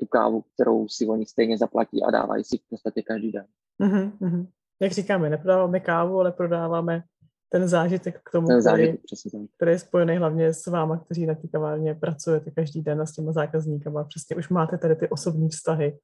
tu 0.00 0.06
kávu, 0.06 0.44
kterou 0.54 0.88
si 0.88 1.06
oni 1.06 1.26
stejně 1.26 1.58
zaplatí 1.58 2.02
a 2.02 2.10
dávají 2.10 2.44
si 2.44 2.58
v 2.58 2.68
podstatě 2.70 3.02
každý 3.02 3.32
den. 3.32 3.46
Mm-hmm. 3.80 4.46
Jak 4.80 4.92
říkáme, 4.92 5.30
neprodáváme 5.30 5.80
kávu, 5.80 6.20
ale 6.20 6.32
prodáváme 6.32 7.02
ten 7.48 7.68
zážitek 7.68 8.20
k 8.24 8.30
tomu, 8.30 8.46
ten 8.46 8.62
zážitek, 8.62 9.00
který, 9.00 9.48
který 9.56 9.70
je 9.70 9.78
spojený 9.78 10.16
hlavně 10.16 10.54
s 10.54 10.66
váma, 10.66 10.98
kteří 10.98 11.26
na 11.26 11.34
té 11.34 11.48
kavárně 11.48 11.94
pracujete 11.94 12.50
každý 12.50 12.82
den 12.82 13.00
a 13.00 13.06
s 13.06 13.12
těma 13.12 13.32
zákazníkama. 13.32 14.04
Přesně 14.04 14.36
už 14.36 14.48
máte 14.48 14.78
tady 14.78 14.96
ty 14.96 15.08
osobní 15.08 15.48
vztahy, 15.48 15.98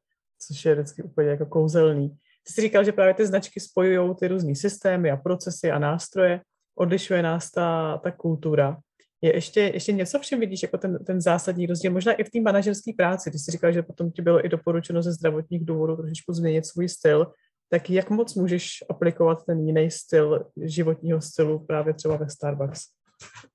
což 0.46 0.64
je 0.64 0.74
vždycky 0.74 1.02
úplně 1.02 1.28
jako 1.28 1.46
kouzelný. 1.46 2.08
Ty 2.46 2.52
jsi 2.52 2.60
říkal, 2.60 2.84
že 2.84 2.92
právě 2.92 3.14
ty 3.14 3.26
značky 3.26 3.60
spojují 3.60 4.14
ty 4.14 4.28
různé 4.28 4.54
systémy 4.54 5.10
a 5.10 5.16
procesy 5.16 5.70
a 5.70 5.78
nástroje. 5.78 6.40
Odlišuje 6.74 7.22
nás 7.22 7.50
ta, 7.50 7.98
ta 7.98 8.10
kultura. 8.10 8.76
Je 9.22 9.34
ještě, 9.34 9.60
ještě 9.60 9.92
něco, 9.92 10.18
v 10.18 10.22
čem 10.22 10.40
vidíš 10.40 10.62
jako 10.62 10.78
ten, 10.78 11.04
ten 11.04 11.20
zásadní 11.20 11.66
rozdíl? 11.66 11.92
Možná 11.92 12.12
i 12.12 12.24
v 12.24 12.30
té 12.30 12.40
manažerské 12.40 12.92
práci. 12.96 13.30
Ty 13.30 13.38
jsi 13.38 13.50
říkal, 13.50 13.72
že 13.72 13.82
potom 13.82 14.10
ti 14.10 14.22
bylo 14.22 14.46
i 14.46 14.48
doporučeno 14.48 15.02
ze 15.02 15.12
zdravotních 15.12 15.64
důvodů 15.64 15.96
trošičku 15.96 16.32
změnit 16.32 16.66
svůj 16.66 16.88
styl 16.88 17.32
tak 17.74 17.90
jak 17.90 18.10
moc 18.10 18.34
můžeš 18.34 18.84
aplikovat 18.90 19.44
ten 19.46 19.60
jiný 19.60 19.90
styl 19.90 20.46
životního 20.56 21.20
stylu 21.20 21.66
právě 21.66 21.94
třeba 21.94 22.16
ve 22.16 22.30
Starbucks? 22.30 22.80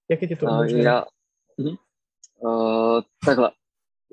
Jak 0.10 0.22
je 0.22 0.28
ti 0.28 0.36
to 0.36 0.46
umožněno? 0.46 0.84
Já, 0.84 1.06
uh, 2.38 3.02
takhle. 3.26 3.52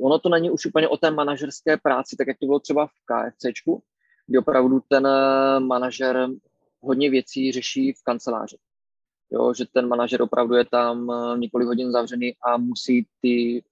Ono 0.00 0.18
to 0.18 0.28
není 0.28 0.50
už 0.50 0.66
úplně 0.66 0.88
o 0.88 0.96
té 0.96 1.10
manažerské 1.10 1.76
práci, 1.76 2.16
tak 2.16 2.28
jak 2.28 2.38
to 2.38 2.46
bylo 2.46 2.60
třeba 2.60 2.86
v 2.86 2.90
KFCčku, 2.90 3.82
kdy 4.26 4.38
opravdu 4.38 4.80
ten 4.88 5.06
eh, 5.06 5.60
manažer 5.60 6.28
hodně 6.80 7.10
věcí 7.10 7.52
řeší 7.52 7.92
v 7.92 8.02
kanceláři. 8.02 8.56
Jo, 9.30 9.54
že 9.54 9.64
ten 9.72 9.88
manažer 9.88 10.22
opravdu 10.22 10.54
je 10.54 10.64
tam 10.64 11.10
eh, 11.10 11.38
několik 11.38 11.68
hodin 11.68 11.92
zavřený 11.92 12.34
a 12.42 12.56
musí 12.56 13.06
ty 13.22 13.64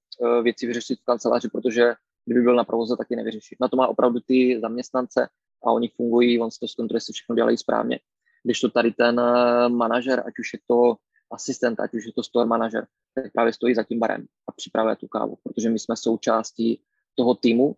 věci 0.42 0.66
vyřešit 0.66 1.00
v 1.00 1.04
kanceláři, 1.04 1.48
protože 1.48 1.94
kdyby 2.24 2.42
byl 2.42 2.56
na 2.56 2.64
provoze, 2.64 2.96
taky 2.96 3.16
nevyřeší. 3.16 3.56
Na 3.60 3.68
to 3.68 3.76
má 3.76 3.86
opravdu 3.86 4.20
ty 4.20 4.60
zaměstnance, 4.60 5.28
a 5.64 5.70
oni 5.70 5.88
fungují, 5.88 6.40
on 6.40 6.50
se 6.50 6.60
to 6.60 6.68
zkontroluje, 6.68 6.96
jestli 6.96 7.12
všechno 7.12 7.36
dělají 7.36 7.56
správně. 7.56 8.00
Když 8.42 8.60
to 8.60 8.70
tady 8.70 8.92
ten 8.92 9.20
eh, 9.20 9.68
manažer, 9.68 10.22
ať 10.26 10.38
už 10.38 10.52
je 10.52 10.58
to 10.66 10.96
asistent, 11.30 11.80
ať 11.80 11.94
už 11.94 12.06
je 12.06 12.12
to 12.12 12.22
store 12.22 12.46
manažer, 12.46 12.86
tak 13.14 13.32
právě 13.32 13.52
stojí 13.52 13.74
za 13.74 13.82
tím 13.82 13.98
barem 13.98 14.26
a 14.48 14.52
připravuje 14.52 14.96
tu 14.96 15.08
kávu, 15.08 15.36
protože 15.42 15.70
my 15.70 15.78
jsme 15.78 15.96
součástí 15.96 16.80
toho 17.14 17.34
týmu 17.34 17.76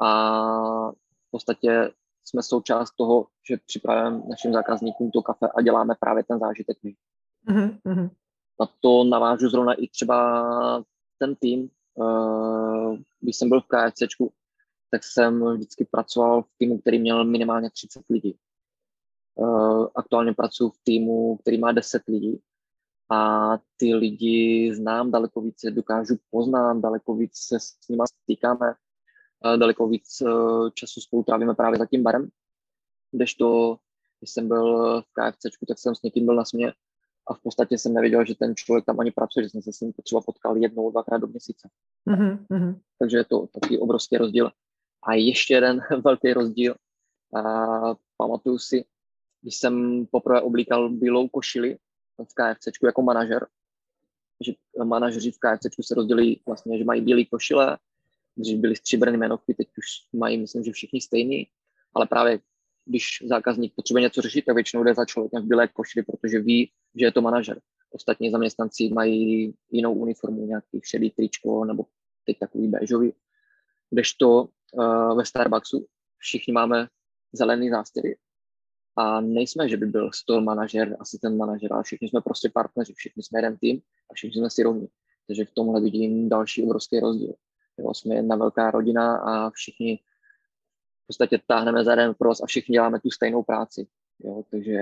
a 0.00 0.90
v 0.90 1.30
podstatě 1.30 1.90
jsme 2.24 2.42
součást 2.42 2.90
toho, 2.96 3.26
že 3.48 3.56
připravujeme 3.66 4.22
našim 4.28 4.52
zákazníkům 4.52 5.10
to 5.10 5.22
kafe 5.22 5.46
a 5.54 5.62
děláme 5.62 5.94
právě 6.00 6.24
ten 6.24 6.38
zážitek 6.38 6.78
my. 6.82 6.94
Mm-hmm. 7.48 8.10
Na 8.60 8.66
to 8.80 9.04
navážu 9.04 9.48
zrovna 9.48 9.74
i 9.74 9.88
třeba 9.88 10.84
ten 11.18 11.34
tým, 11.36 11.70
uh, 11.94 12.98
když 13.20 13.36
jsem 13.36 13.48
byl 13.48 13.60
v 13.60 13.66
KFCčku, 13.66 14.32
tak 14.90 15.04
jsem 15.04 15.54
vždycky 15.54 15.84
pracoval 15.84 16.42
v 16.42 16.48
týmu, 16.58 16.78
který 16.78 16.98
měl 16.98 17.24
minimálně 17.24 17.70
30 17.70 18.02
lidí. 18.10 18.38
Uh, 19.34 19.86
aktuálně 19.94 20.32
pracuji 20.32 20.70
v 20.70 20.78
týmu, 20.84 21.36
který 21.36 21.58
má 21.58 21.72
10 21.72 22.02
lidí 22.08 22.40
a 23.10 23.50
ty 23.76 23.94
lidi 23.94 24.72
znám 24.74 25.10
daleko 25.10 25.40
více, 25.40 25.70
dokážu 25.70 26.16
poznat, 26.30 26.80
daleko 26.80 27.14
víc 27.14 27.32
se 27.36 27.60
s 27.60 27.88
nimi 27.88 28.02
stýkáme, 28.22 28.74
uh, 29.44 29.56
daleko 29.56 29.88
víc 29.88 30.22
času 30.74 31.00
spolu 31.00 31.22
trávíme 31.22 31.54
právě 31.54 31.78
za 31.78 31.86
tím 31.86 32.02
barem, 32.02 32.28
to, 33.38 33.76
když 34.20 34.30
jsem 34.30 34.48
byl 34.48 35.00
v 35.02 35.06
KFCčku, 35.12 35.66
tak 35.66 35.78
jsem 35.78 35.94
s 35.94 36.02
někým 36.02 36.26
byl 36.26 36.34
na 36.34 36.44
směr 36.44 36.74
a 37.26 37.34
v 37.34 37.40
podstatě 37.40 37.78
jsem 37.78 37.94
nevěděl, 37.94 38.24
že 38.24 38.34
ten 38.34 38.56
člověk 38.56 38.84
tam 38.84 39.00
ani 39.00 39.10
pracuje, 39.10 39.42
že 39.42 39.50
jsem 39.50 39.62
se 39.62 39.72
s 39.72 39.80
ním 39.80 39.92
potřeba 39.92 40.20
potkal 40.20 40.56
jednou, 40.56 40.90
dvakrát 40.90 41.18
do 41.18 41.26
měsíce. 41.26 41.68
Mm-hmm. 42.08 42.80
Takže 42.98 43.16
je 43.16 43.24
to 43.24 43.46
takový 43.46 43.78
obrovský 43.78 44.16
rozdíl. 44.16 44.50
A 45.02 45.14
ještě 45.14 45.54
jeden 45.54 45.80
velký 46.04 46.32
rozdíl. 46.32 46.74
A 47.34 47.42
pamatuju 48.16 48.58
si, 48.58 48.84
když 49.42 49.56
jsem 49.56 50.06
poprvé 50.10 50.40
oblíkal 50.40 50.88
bílou 50.88 51.28
košili 51.28 51.78
v 52.18 52.34
KFC 52.34 52.68
jako 52.84 53.02
manažer, 53.02 53.46
že 54.44 54.52
manažeři 54.84 55.30
v 55.30 55.38
KFC 55.38 55.86
se 55.86 55.94
rozdělí 55.94 56.42
vlastně, 56.46 56.78
že 56.78 56.84
mají 56.84 57.00
bílé 57.00 57.24
košile, 57.24 57.78
když 58.34 58.54
byly 58.54 58.76
stříbrné 58.76 59.16
jmenovky, 59.16 59.54
teď 59.54 59.68
už 59.78 59.86
mají, 60.12 60.38
myslím, 60.38 60.64
že 60.64 60.72
všichni 60.72 61.00
stejný, 61.00 61.48
ale 61.94 62.06
právě 62.06 62.40
když 62.86 63.22
zákazník 63.28 63.72
potřebuje 63.76 64.02
něco 64.02 64.22
řešit, 64.22 64.44
tak 64.44 64.54
většinou 64.54 64.82
jde 64.82 64.94
za 64.94 65.04
člověkem 65.04 65.42
v 65.42 65.46
bílé 65.46 65.68
košili, 65.68 66.04
protože 66.04 66.38
ví, 66.38 66.70
že 66.94 67.06
je 67.06 67.12
to 67.12 67.22
manažer. 67.22 67.60
Ostatní 67.90 68.30
zaměstnanci 68.30 68.88
mají 68.88 69.54
jinou 69.70 69.94
uniformu, 69.94 70.46
nějaký 70.46 70.80
šedý 70.84 71.10
tričko 71.10 71.64
nebo 71.64 71.86
teď 72.26 72.38
takový 72.38 72.68
béžový. 72.68 73.12
Kdežto 73.90 74.48
uh, 74.72 75.16
ve 75.16 75.24
Starbucksu 75.24 75.86
všichni 76.18 76.52
máme 76.52 76.88
zelený 77.32 77.70
zástěry 77.70 78.16
a 78.96 79.20
nejsme, 79.20 79.68
že 79.68 79.76
by 79.76 79.86
byl 79.86 80.10
store 80.14 80.44
manažer, 80.44 80.96
asi 81.00 81.18
ten 81.18 81.36
manažer, 81.36 81.72
ale 81.72 81.82
všichni 81.82 82.08
jsme 82.08 82.20
prostě 82.20 82.50
partneři, 82.54 82.92
všichni 82.92 83.22
jsme 83.22 83.38
jeden 83.38 83.56
tým 83.56 83.80
a 84.10 84.14
všichni 84.14 84.40
jsme 84.40 84.50
si 84.50 84.62
rovní. 84.62 84.88
Takže 85.26 85.44
v 85.44 85.54
tomhle 85.54 85.80
vidím 85.80 86.28
další 86.28 86.64
obrovský 86.64 87.00
rozdíl. 87.00 87.34
Jo, 87.78 87.94
jsme 87.94 88.14
jedna 88.14 88.36
velká 88.36 88.70
rodina 88.70 89.16
a 89.16 89.50
všichni 89.50 89.98
v 91.06 91.14
podstatě 91.14 91.38
táhneme 91.46 91.84
za 91.84 91.90
jeden 91.90 92.14
pros 92.14 92.40
a 92.40 92.46
všichni 92.46 92.72
děláme 92.72 93.00
tu 93.00 93.10
stejnou 93.10 93.42
práci. 93.42 93.86
Jo, 94.24 94.42
takže 94.50 94.80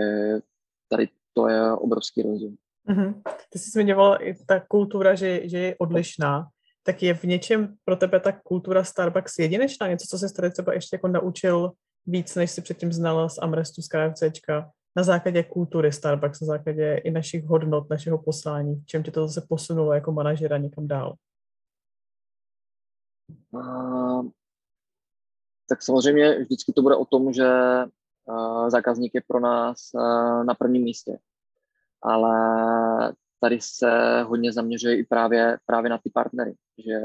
tady 0.89 1.09
to 1.33 1.49
je 1.49 1.73
obrovský 1.73 2.23
rozdíl. 2.23 2.55
Mm-hmm. 2.89 3.23
Ty 3.51 3.59
jsi 3.59 3.71
zmiňoval 3.71 4.19
i 4.21 4.35
ta 4.47 4.61
kultura, 4.61 5.15
že, 5.15 5.49
že 5.49 5.59
je 5.59 5.77
odlišná 5.79 6.49
tak 6.87 7.03
je 7.03 7.15
v 7.15 7.25
něčem 7.25 7.77
pro 7.85 7.97
tebe 7.97 8.21
ta 8.21 8.33
kultura 8.33 8.85
Starbucks 8.85 9.39
jedinečná? 9.39 9.89
Něco, 9.89 10.07
co 10.11 10.19
jsi 10.19 10.35
tady 10.35 10.51
třeba 10.51 10.75
ještě 10.75 10.95
jako 10.95 11.09
naučil 11.09 11.73
víc, 12.07 12.35
než 12.35 12.51
si 12.51 12.63
předtím 12.63 12.93
znala 12.93 13.29
z 13.29 13.39
Amrestu, 13.39 13.83
z 13.83 13.89
KFCčka, 13.89 14.71
na 14.97 15.03
základě 15.03 15.43
kultury 15.43 15.93
Starbucks, 15.93 16.41
na 16.41 16.47
základě 16.47 16.97
i 16.97 17.11
našich 17.11 17.45
hodnot, 17.45 17.91
našeho 17.91 18.19
poslání, 18.19 18.77
v 18.77 18.87
čem 18.87 19.03
tě 19.03 19.11
to 19.11 19.29
zase 19.29 19.47
posunulo 19.49 19.93
jako 19.93 20.13
manažera 20.13 20.57
někam 20.57 20.89
dál? 20.89 21.15
Uh, 23.51 23.94
tak 25.69 25.83
samozřejmě 25.83 26.39
vždycky 26.39 26.73
to 26.73 26.83
bude 26.83 26.97
o 26.97 27.05
tom, 27.05 27.33
že 27.33 27.49
uh, 28.25 28.71
zákazník 28.71 29.15
je 29.15 29.23
pro 29.27 29.41
nás 29.41 29.91
uh, 29.95 30.45
na 30.45 30.55
prvním 30.55 30.83
místě. 30.83 31.19
Ale 32.03 32.35
tady 33.41 33.59
se 33.61 34.23
hodně 34.23 34.53
zaměřuje 34.53 34.99
i 34.99 35.05
právě, 35.05 35.59
právě 35.67 35.91
na 35.91 35.99
ty 35.99 36.11
partnery, 36.11 36.55
že 36.79 37.01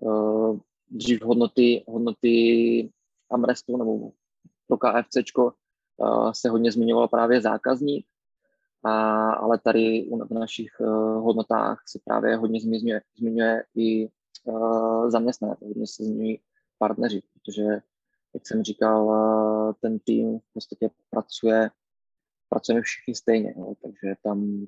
uh, 0.00 0.58
dřív 0.90 1.22
hodnoty, 1.22 1.84
hodnoty 1.88 2.90
Amrestu 3.30 3.76
nebo 3.76 4.10
pro 4.66 4.76
KFCčko 4.76 5.52
se 6.32 6.48
hodně 6.48 6.72
zmiňoval 6.72 7.08
právě 7.08 7.40
zákazník, 7.40 8.06
a, 8.84 9.30
ale 9.30 9.58
tady 9.58 10.10
v 10.30 10.34
našich 10.34 10.80
hodnotách 11.18 11.82
se 11.86 11.98
právě 12.04 12.36
hodně 12.36 12.60
zmiňuje, 12.60 13.02
zmiňuje 13.18 13.64
i 13.76 14.08
zaměstnanec, 15.08 15.58
hodně 15.60 15.86
se 15.86 16.04
zmiňují 16.04 16.40
partneři, 16.78 17.22
protože, 17.48 17.62
jak 18.34 18.46
jsem 18.46 18.62
říkal, 18.62 19.06
uh, 19.06 19.72
ten 19.80 19.98
tým 19.98 20.38
v 20.38 20.52
podstatě 20.52 20.90
pracuje, 21.10 21.70
pracujeme 22.48 22.82
všichni 22.82 23.14
stejně, 23.14 23.54
no, 23.56 23.74
takže 23.82 24.14
tam 24.22 24.66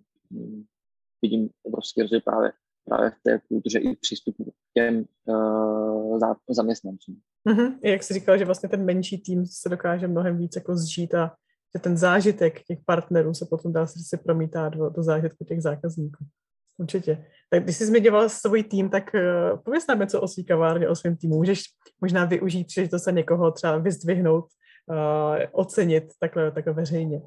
vidím 1.22 1.50
obrovský 1.62 2.02
rozdíl 2.02 2.20
právě, 2.20 2.52
právě 2.84 3.10
v 3.10 3.22
té 3.22 3.40
kultuře 3.48 3.78
i 3.78 3.96
přístupu 3.96 4.44
k 4.44 4.54
těm 4.74 5.04
uh, 5.26 6.18
zaměstnancům. 6.50 7.20
Mm-hmm. 7.48 7.78
Jak 7.84 8.02
jsi 8.02 8.14
říkal, 8.14 8.38
že 8.38 8.44
vlastně 8.44 8.68
ten 8.68 8.84
menší 8.84 9.18
tým 9.18 9.46
se 9.46 9.68
dokáže 9.68 10.08
mnohem 10.08 10.38
víc 10.38 10.56
jako 10.56 10.76
zžít 10.76 11.14
a 11.14 11.36
že 11.76 11.82
ten 11.82 11.96
zážitek 11.96 12.62
těch 12.62 12.78
partnerů 12.86 13.34
se 13.34 13.46
potom 13.50 13.72
dá 13.72 13.86
se 13.86 14.16
promítá 14.16 14.68
do, 14.68 14.90
do 14.90 15.02
zážitku 15.02 15.44
těch 15.44 15.62
zákazníků. 15.62 16.24
Určitě. 16.80 17.26
Tak 17.50 17.62
když 17.64 17.76
jsi 17.76 17.86
zmiňoval 17.86 18.28
svůj 18.28 18.62
tým, 18.62 18.90
tak 18.90 19.10
uh, 19.14 19.62
pověs 19.62 19.86
nám 19.86 20.00
něco 20.00 20.20
o 20.20 20.28
svý 20.28 20.44
kavárně, 20.44 20.88
o 20.88 20.96
svém 20.96 21.16
týmu. 21.16 21.36
Můžeš 21.36 21.62
možná 22.00 22.24
využít 22.24 22.66
to 22.90 22.98
se 22.98 23.12
někoho 23.12 23.50
třeba 23.50 23.78
vyzdvihnout, 23.78 24.44
uh, 24.44 25.36
ocenit 25.52 26.04
takhle, 26.20 26.50
takhle 26.50 26.72
veřejně. 26.72 27.22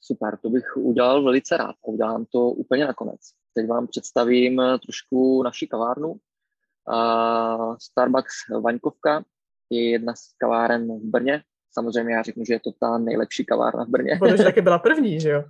Super, 0.00 0.36
to 0.36 0.50
bych 0.50 0.76
udělal 0.76 1.22
velice 1.22 1.56
rád 1.56 1.76
udělám 1.86 2.24
to 2.32 2.40
úplně 2.40 2.86
nakonec. 2.86 3.20
Teď 3.54 3.68
vám 3.68 3.86
představím 3.86 4.62
trošku 4.82 5.42
naši 5.42 5.66
kavárnu. 5.66 6.08
Uh, 6.08 7.76
Starbucks 7.82 8.34
Vaňkovka 8.62 9.24
je 9.70 9.90
jedna 9.90 10.14
z 10.14 10.20
kaváren 10.38 10.98
v 10.98 11.10
Brně. 11.10 11.42
Samozřejmě 11.72 12.14
já 12.14 12.22
řeknu, 12.22 12.44
že 12.44 12.54
je 12.54 12.60
to 12.60 12.70
ta 12.80 12.98
nejlepší 12.98 13.44
kavárna 13.44 13.84
v 13.84 13.88
Brně. 13.88 14.16
Protože 14.18 14.44
taky 14.44 14.62
byla 14.62 14.78
první, 14.78 15.20
že 15.20 15.30
jo? 15.30 15.44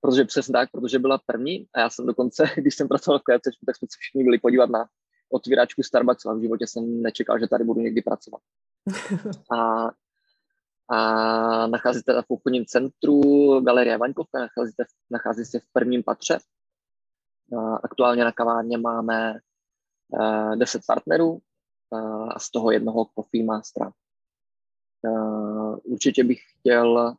Protože 0.00 0.24
přesně 0.24 0.52
tak, 0.52 0.70
protože 0.70 0.98
byla 0.98 1.20
první 1.26 1.66
a 1.74 1.80
já 1.80 1.90
jsem 1.90 2.06
dokonce, 2.06 2.44
když 2.56 2.74
jsem 2.74 2.88
pracoval 2.88 3.18
v 3.18 3.22
KFC, 3.22 3.44
tak 3.66 3.76
jsme 3.76 3.88
se 3.90 3.96
všichni 3.98 4.24
byli 4.24 4.38
podívat 4.38 4.70
na 4.70 4.88
otvíračku 5.30 5.82
Starbucksu 5.82 6.28
a 6.28 6.34
v 6.34 6.40
životě 6.40 6.66
jsem 6.66 7.02
nečekal, 7.02 7.38
že 7.38 7.48
tady 7.48 7.64
budu 7.64 7.80
někdy 7.80 8.02
pracovat. 8.02 8.42
A, 9.52 9.90
a 10.90 11.66
nachází 11.66 11.98
se 11.98 12.04
teda 12.04 12.22
v 12.22 12.30
obchodním 12.30 12.66
centru 12.66 13.20
Galerie 13.60 13.98
Vaňkovka, 13.98 14.38
nachází, 14.38 14.72
se, 14.72 14.84
nachází 15.10 15.44
se 15.44 15.58
v 15.58 15.72
prvním 15.72 16.02
patře. 16.02 16.38
A 17.58 17.76
aktuálně 17.76 18.24
na 18.24 18.32
kavárně 18.32 18.78
máme 18.78 19.40
uh, 20.08 20.56
10 20.56 20.82
partnerů 20.86 21.30
uh, 21.30 22.28
a 22.34 22.38
z 22.38 22.50
toho 22.50 22.70
jednoho 22.70 23.04
Coffee 23.04 23.44
Mastera. 23.44 23.92
Uh, 25.02 25.76
určitě 25.84 26.24
bych 26.24 26.40
chtěl 26.58 27.16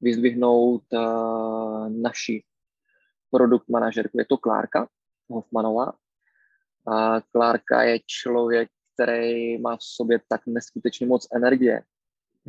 vyzdvihnout 0.00 0.82
uh, 0.92 1.88
naši 1.88 2.42
produkt 3.30 3.68
manažerku. 3.68 4.18
Je 4.18 4.24
to 4.24 4.36
Klárka 4.36 4.88
Hoffmanová. 5.28 5.92
A 6.86 7.20
Klárka 7.32 7.82
je 7.82 7.98
člověk, 8.06 8.68
který 8.94 9.58
má 9.58 9.76
v 9.76 9.82
sobě 9.82 10.20
tak 10.28 10.40
neskutečně 10.46 11.06
moc 11.06 11.28
energie. 11.32 11.82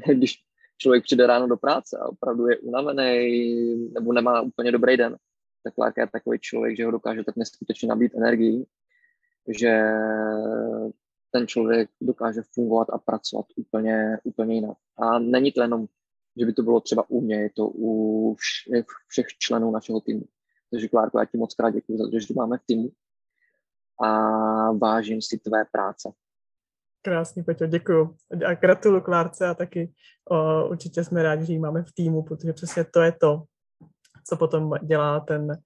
Když 0.13 0.35
člověk 0.77 1.03
přijde 1.03 1.27
ráno 1.27 1.47
do 1.47 1.57
práce 1.57 1.97
a 2.01 2.05
opravdu 2.05 2.47
je 2.47 2.57
unavený 2.57 3.91
nebo 3.93 4.13
nemá 4.13 4.41
úplně 4.41 4.71
dobrý 4.71 4.97
den, 4.97 5.17
tak 5.63 5.73
Klárka 5.73 6.01
je 6.01 6.07
takový 6.07 6.39
člověk, 6.39 6.77
že 6.77 6.85
ho 6.85 6.91
dokáže 6.91 7.23
tak 7.23 7.35
neskutečně 7.35 7.87
nabít 7.87 8.15
energii, 8.15 8.65
že 9.59 9.83
ten 11.31 11.47
člověk 11.47 11.89
dokáže 12.01 12.41
fungovat 12.53 12.87
a 12.89 12.97
pracovat 12.97 13.45
úplně, 13.55 14.19
úplně 14.23 14.55
jinak. 14.55 14.77
A 14.97 15.19
není 15.19 15.51
to 15.51 15.61
jenom 15.61 15.85
že 16.39 16.45
by 16.45 16.53
to 16.53 16.63
bylo 16.63 16.79
třeba 16.79 17.09
u 17.09 17.21
mě, 17.21 17.35
je 17.35 17.49
to 17.55 17.67
u 17.67 18.35
všech, 18.35 18.85
všech 19.07 19.27
členů 19.27 19.71
našeho 19.71 20.01
týmu. 20.01 20.23
Takže 20.71 20.87
Klárko, 20.87 21.19
já 21.19 21.25
ti 21.25 21.37
moc 21.37 21.55
krát 21.55 21.69
děkuji 21.69 21.97
za 21.97 22.03
to, 22.11 22.19
že 22.19 22.33
máme 22.35 22.57
v 22.57 22.65
týmu 22.65 22.89
a 24.03 24.71
vážím 24.71 25.21
si 25.21 25.37
tvé 25.37 25.65
práce. 25.71 26.11
Krásný, 27.01 27.43
Peťo, 27.43 27.65
děkuji. 27.65 28.15
A 28.45 28.53
gratuluju 28.53 29.01
Klárce 29.01 29.47
a 29.47 29.53
taky 29.53 29.93
o, 30.31 30.69
určitě 30.69 31.03
jsme 31.03 31.23
rádi, 31.23 31.45
že 31.45 31.53
ji 31.53 31.59
máme 31.59 31.83
v 31.83 31.91
týmu, 31.93 32.23
protože 32.23 32.53
přesně 32.53 32.83
to 32.83 33.01
je 33.01 33.11
to, 33.11 33.43
co 34.29 34.37
potom 34.37 34.73
dělá 34.83 35.19
ten, 35.19 35.61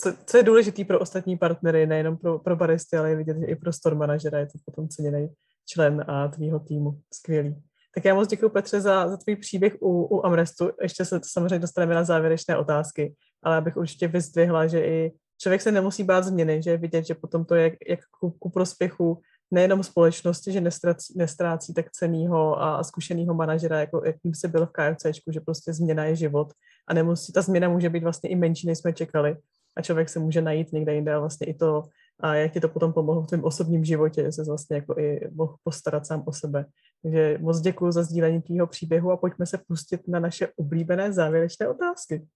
co, 0.00 0.12
co 0.26 0.36
je 0.36 0.42
důležitý 0.42 0.84
pro 0.84 1.00
ostatní 1.00 1.38
partnery, 1.38 1.86
nejenom 1.86 2.16
pro, 2.16 2.38
pro 2.38 2.56
baristy, 2.56 2.96
ale 2.96 3.10
je 3.10 3.16
vidět, 3.16 3.36
že 3.38 3.46
i 3.46 3.56
pro 3.56 3.72
store 3.72 3.96
manažera 3.96 4.38
je 4.38 4.46
to 4.46 4.58
potom 4.64 4.88
ceněný 4.88 5.28
člen 5.66 6.04
a 6.08 6.28
tvýho 6.28 6.60
týmu. 6.60 7.00
Skvělý. 7.14 7.62
Tak 7.94 8.04
já 8.04 8.14
moc 8.14 8.28
děkuji 8.28 8.48
Petře 8.48 8.80
za, 8.80 9.08
za 9.08 9.16
tvůj 9.16 9.36
příběh 9.36 9.76
u, 9.80 10.02
u 10.04 10.26
Amrestu. 10.26 10.70
Ještě 10.82 11.04
se 11.04 11.20
samozřejmě 11.24 11.58
dostaneme 11.58 11.94
na 11.94 12.04
závěrečné 12.04 12.56
otázky, 12.56 13.14
ale 13.42 13.56
abych 13.56 13.76
určitě 13.76 14.08
vyzdvihla, 14.08 14.66
že 14.66 14.80
i 14.80 15.12
člověk 15.42 15.62
se 15.62 15.72
nemusí 15.72 16.04
bát 16.04 16.24
změny, 16.24 16.62
že 16.62 16.76
vidět, 16.76 17.06
že 17.06 17.14
potom 17.14 17.44
to 17.44 17.54
je 17.54 17.76
jak 17.88 18.00
ku, 18.20 18.30
ku 18.30 18.50
prospěchu 18.50 19.20
nejenom 19.50 19.82
společnosti, 19.82 20.52
že 20.52 20.60
nestrácí, 20.60 21.14
nestrácí 21.16 21.74
tak 21.74 21.90
cenýho 21.90 22.62
a 22.62 22.84
zkušeného 22.84 23.34
manažera, 23.34 23.80
jako 23.80 24.02
jakým 24.06 24.34
se 24.34 24.48
byl 24.48 24.66
v 24.66 24.70
KFCčku, 24.70 25.32
že 25.32 25.40
prostě 25.40 25.72
změna 25.72 26.04
je 26.04 26.16
život 26.16 26.52
a 26.88 26.94
nemusí, 26.94 27.32
ta 27.32 27.42
změna 27.42 27.68
může 27.68 27.90
být 27.90 28.02
vlastně 28.02 28.30
i 28.30 28.36
menší, 28.36 28.66
než 28.66 28.78
jsme 28.78 28.92
čekali 28.92 29.36
a 29.76 29.82
člověk 29.82 30.08
se 30.08 30.18
může 30.18 30.42
najít 30.42 30.72
někde 30.72 30.94
jinde 30.94 31.14
a 31.14 31.18
vlastně 31.18 31.46
i 31.46 31.54
to, 31.54 31.82
a 32.20 32.34
jak 32.34 32.52
ti 32.52 32.60
to 32.60 32.68
potom 32.68 32.92
pomohlo 32.92 33.22
v 33.22 33.26
tvém 33.26 33.44
osobním 33.44 33.84
životě, 33.84 34.22
že 34.22 34.32
se 34.32 34.44
vlastně 34.44 34.76
jako 34.76 34.98
i 34.98 35.30
mohl 35.34 35.56
postarat 35.62 36.06
sám 36.06 36.22
o 36.26 36.32
sebe. 36.32 36.66
Takže 37.02 37.38
moc 37.40 37.60
děkuji 37.60 37.92
za 37.92 38.02
sdílení 38.02 38.42
tvýho 38.42 38.66
příběhu 38.66 39.10
a 39.10 39.16
pojďme 39.16 39.46
se 39.46 39.58
pustit 39.68 40.08
na 40.08 40.20
naše 40.20 40.48
oblíbené 40.56 41.12
závěrečné 41.12 41.68
otázky. 41.68 42.26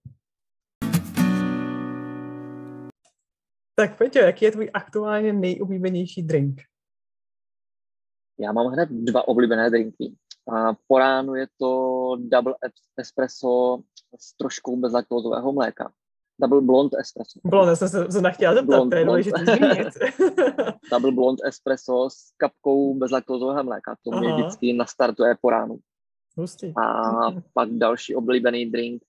Tak 3.75 3.99
Peťo, 3.99 4.19
jaký 4.19 4.45
je 4.45 4.53
tvůj 4.53 4.71
aktuálně 4.75 5.33
nejoblíbenější 5.33 6.23
drink? 6.23 6.61
Já 8.41 8.53
mám 8.53 8.67
hned 8.67 8.88
dva 8.91 9.29
oblíbené 9.29 9.71
drinky. 9.71 10.17
A 10.49 10.75
po 10.87 10.99
ránu 10.99 11.35
je 11.35 11.47
to 11.59 12.17
double 12.19 12.55
espresso 12.97 13.79
s 14.19 14.37
troškou 14.37 14.77
bezlaktózového 14.77 15.53
mléka. 15.53 15.93
Double 16.40 16.61
blond 16.61 16.94
espresso. 16.94 17.40
Blond, 17.44 17.77
jsem 17.77 17.88
se, 17.88 18.12
se 18.12 18.20
nechtěla 18.20 18.55
zeptat, 18.55 18.77
blond, 18.77 18.90
to 18.90 18.96
je 18.96 19.05
důležité 19.05 19.44
zmínit. 19.44 19.88
Double 20.90 21.12
blond 21.12 21.38
espresso 21.44 22.09
s 22.11 22.33
kapkou 22.37 22.94
bezlaktózového 22.94 23.64
mléka. 23.64 23.96
To 24.05 24.12
Aha. 24.12 24.20
mě 24.20 24.35
vždycky 24.35 24.72
nastartuje 24.72 25.37
po 25.40 25.51
ránu. 25.51 25.79
Hustý. 26.37 26.72
A 26.77 27.12
pak 27.53 27.68
další 27.70 28.14
oblíbený 28.14 28.66
drink, 28.66 29.03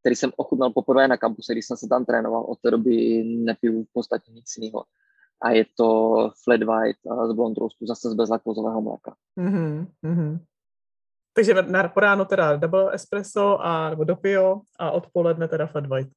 který 0.00 0.16
jsem 0.16 0.32
ochutnal 0.36 0.70
poprvé 0.70 1.08
na 1.08 1.16
kampuse, 1.16 1.52
když 1.52 1.66
jsem 1.66 1.76
se 1.76 1.88
tam 1.88 2.04
trénoval. 2.04 2.44
Od 2.44 2.58
té 2.60 2.70
doby 2.70 3.24
nepiju 3.24 3.84
v 3.84 3.92
podstatě 3.92 4.32
nic 4.32 4.44
jiného. 4.58 4.84
A 5.42 5.50
je 5.50 5.64
to 5.76 6.30
flat 6.44 6.62
white 6.62 7.30
z 7.30 7.32
blond 7.32 7.58
roastu, 7.58 7.86
zase 7.86 8.10
z 8.10 8.14
bezlaktózového 8.14 8.80
mléka. 8.80 9.14
Mm-hmm. 9.40 10.38
Takže 11.38 11.54
na, 11.54 11.88
po 11.88 12.00
ráno 12.00 12.24
teda 12.24 12.56
double 12.56 12.90
espresso 12.94 13.62
a, 13.62 13.90
nebo 13.90 14.04
dopio 14.04 14.66
a 14.78 14.90
odpoledne 14.90 15.48
teda 15.48 15.66
flat 15.66 15.86
white. 15.86 16.10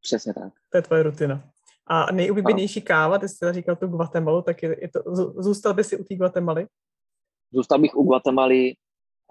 Přesně 0.00 0.34
tak. 0.34 0.52
To 0.70 0.78
je 0.78 0.82
tvoje 0.82 1.02
rutina. 1.02 1.50
A 1.86 2.12
nejoblíbenější 2.12 2.82
káva, 2.82 3.18
ty 3.18 3.28
jsi 3.28 3.46
říkal 3.50 3.76
tu 3.76 3.86
Guatemalu, 3.86 4.42
tak 4.42 4.62
je, 4.62 4.76
je 4.80 4.88
to, 4.88 5.02
zůstal 5.42 5.74
by 5.74 5.84
si 5.84 5.96
u 5.98 6.04
té 6.04 6.14
Guatemaly? 6.14 6.66
Zůstal 7.52 7.78
bych 7.78 7.94
u 7.94 8.02
Guatemaly 8.02 8.74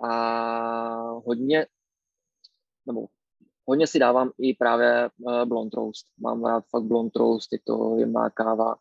a 0.03 1.11
hodně, 1.25 1.67
nebo 2.85 3.07
hodně 3.65 3.87
si 3.87 3.99
dávám 3.99 4.31
i 4.39 4.53
právě 4.53 5.09
uh, 5.19 5.45
blond 5.45 5.73
roast. 5.73 6.07
Mám 6.19 6.45
rád 6.45 6.63
fakt 6.69 6.83
blond 6.83 7.15
roast, 7.15 7.53
je 7.53 7.59
to 7.63 7.95
jemná 7.97 8.29
káva. 8.29 8.75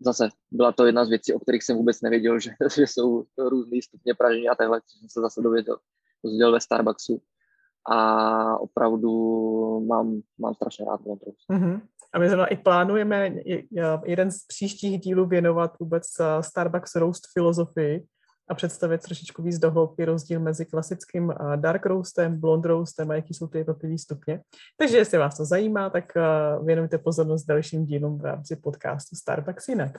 Zase 0.00 0.28
byla 0.50 0.72
to 0.72 0.86
jedna 0.86 1.04
z 1.04 1.08
věcí, 1.08 1.32
o 1.32 1.40
kterých 1.40 1.62
jsem 1.62 1.76
vůbec 1.76 2.00
nevěděl, 2.00 2.40
že, 2.40 2.50
že 2.76 2.82
jsou 2.82 3.24
různý 3.38 3.82
stupně 3.82 4.14
pražení 4.14 4.48
a 4.48 4.54
takhle, 4.54 4.80
co 4.80 4.98
jsem 4.98 5.08
se 5.08 5.20
zase 5.20 5.42
dověděl, 5.42 5.78
dozvěděl 6.24 6.52
ve 6.52 6.60
Starbucksu 6.60 7.22
a 7.88 8.58
opravdu 8.58 9.10
mám, 9.86 10.20
mám 10.38 10.54
strašně 10.54 10.84
rád 10.84 11.00
Blond 11.00 11.22
Roast. 11.22 11.48
Mm-hmm. 11.52 11.80
A 12.14 12.18
my 12.18 12.28
zrovna 12.28 12.46
i 12.46 12.56
plánujeme 12.56 13.34
jeden 14.04 14.30
z 14.30 14.46
příštích 14.46 15.00
dílů 15.00 15.26
věnovat 15.26 15.78
vůbec 15.80 16.06
eh, 16.20 16.42
Starbucks 16.42 16.96
Roast 16.96 17.22
filozofii 17.32 18.06
a 18.48 18.54
představit 18.54 19.02
trošičku 19.02 19.42
víc 19.42 19.58
dohloubky 19.58 20.04
rozdíl 20.04 20.40
mezi 20.40 20.66
klasickým 20.66 21.30
eh, 21.30 21.56
dark 21.56 21.86
roastem, 21.86 22.40
blond 22.40 22.64
roastem 22.64 23.10
a 23.10 23.14
jaký 23.14 23.34
jsou 23.34 23.46
ty 23.46 23.58
jednotlivé 23.58 23.98
stupně. 23.98 24.40
Takže 24.76 24.96
jestli 24.96 25.18
vás 25.18 25.36
to 25.36 25.44
zajímá, 25.44 25.90
tak 25.90 26.16
eh, 26.16 26.22
věnujte 26.64 26.98
pozornost 26.98 27.44
dalším 27.44 27.86
dílům 27.86 28.18
v 28.18 28.24
rámci 28.24 28.56
podcastu 28.56 29.16
Starbucks 29.16 29.68
jinak. 29.68 29.98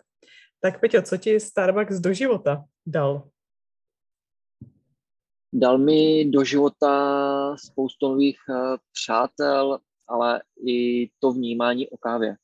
Tak 0.61 0.79
Peťo, 0.79 1.01
co 1.01 1.17
ti 1.17 1.39
Starbucks 1.39 1.99
do 1.99 2.13
života 2.13 2.63
dal? 2.85 3.23
Dal 5.53 5.77
mi 5.77 6.25
do 6.25 6.43
života 6.43 7.55
spoustu 7.57 8.09
nových 8.09 8.39
uh, 8.49 8.77
přátel, 8.91 9.79
ale 10.07 10.41
i 10.67 11.09
to 11.19 11.31
vnímání 11.31 11.89
o 11.89 11.97
kávě. 11.97 12.37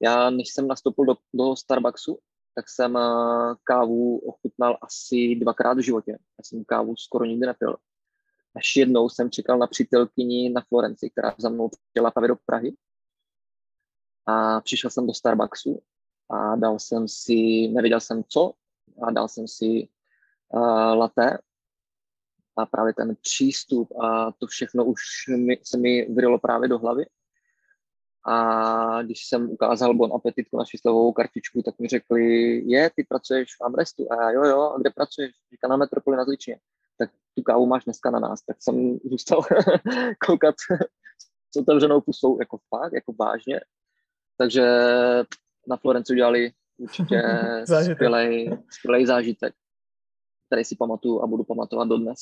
Já, 0.00 0.30
než 0.30 0.48
jsem 0.48 0.68
nastoupil 0.68 1.04
do, 1.04 1.16
do 1.34 1.56
Starbucksu, 1.56 2.18
tak 2.54 2.68
jsem 2.68 2.94
uh, 2.94 3.54
kávu 3.62 4.18
ochutnal 4.18 4.78
asi 4.82 5.34
dvakrát 5.34 5.78
v 5.78 5.80
životě. 5.80 6.12
Já 6.12 6.44
jsem 6.44 6.64
kávu 6.64 6.96
skoro 6.96 7.24
nikdy 7.24 7.46
nepil. 7.46 7.76
Až 8.56 8.76
jednou 8.76 9.08
jsem 9.08 9.30
čekal 9.30 9.58
na 9.58 9.66
přítelkyni 9.66 10.50
na 10.50 10.60
Florenci, 10.68 11.10
která 11.10 11.34
za 11.38 11.48
mnou 11.48 11.68
přijela 11.68 12.10
právě 12.10 12.28
do 12.28 12.36
Prahy. 12.46 12.76
A 14.26 14.60
přišel 14.60 14.90
jsem 14.90 15.06
do 15.06 15.14
Starbucksu 15.14 15.82
a 16.30 16.56
dal 16.56 16.78
jsem 16.78 17.08
si, 17.08 17.68
nevěděl 17.68 18.00
jsem 18.00 18.24
co, 18.28 18.52
a 19.02 19.10
dal 19.10 19.28
jsem 19.28 19.48
si 19.48 19.88
uh, 20.48 20.94
latte 20.94 21.38
a 22.56 22.66
právě 22.66 22.94
ten 22.94 23.16
přístup 23.22 24.00
a 24.00 24.32
to 24.32 24.46
všechno 24.46 24.84
už 24.84 25.00
mi, 25.36 25.58
se 25.62 25.78
mi 25.78 26.06
vyrilo 26.14 26.38
právě 26.38 26.68
do 26.68 26.78
hlavy. 26.78 27.04
A 28.26 29.02
když 29.02 29.26
jsem 29.26 29.50
ukázal 29.50 29.94
Bon 29.94 30.12
Appetitku 30.14 30.58
naši 30.58 30.78
slovovou 30.78 31.12
kartičku, 31.12 31.62
tak 31.62 31.78
mi 31.78 31.88
řekli, 31.88 32.22
je, 32.70 32.90
ty 32.96 33.04
pracuješ 33.08 33.48
v 33.60 33.64
Amrestu? 33.64 34.12
A 34.12 34.22
já, 34.22 34.30
jo, 34.30 34.44
jo, 34.44 34.60
a 34.60 34.78
kde 34.78 34.90
pracuješ? 34.90 35.32
Říká 35.52 35.68
na 35.68 35.76
Metropoli 35.76 36.16
na 36.16 36.24
Zličině. 36.24 36.58
Tak 36.98 37.10
tu 37.34 37.42
kávu 37.42 37.66
máš 37.66 37.84
dneska 37.84 38.10
na 38.10 38.18
nás. 38.18 38.42
Tak 38.42 38.56
jsem 38.60 38.98
zůstal 39.04 39.42
koukat 40.26 40.54
s 41.54 41.56
otevřenou 41.56 42.00
pusou, 42.00 42.38
jako 42.40 42.58
fakt, 42.68 42.92
jako 42.92 43.12
vážně. 43.20 43.60
Takže 44.36 44.66
na 45.68 45.76
Florenci 45.76 46.12
udělali 46.12 46.52
určitě 46.78 47.22
skvělý 48.70 49.06
zážitek 49.06 49.54
který 50.52 50.64
si 50.64 50.76
pamatuju 50.76 51.22
a 51.22 51.26
budu 51.26 51.44
pamatovat 51.44 51.88
dodnes. 51.88 52.18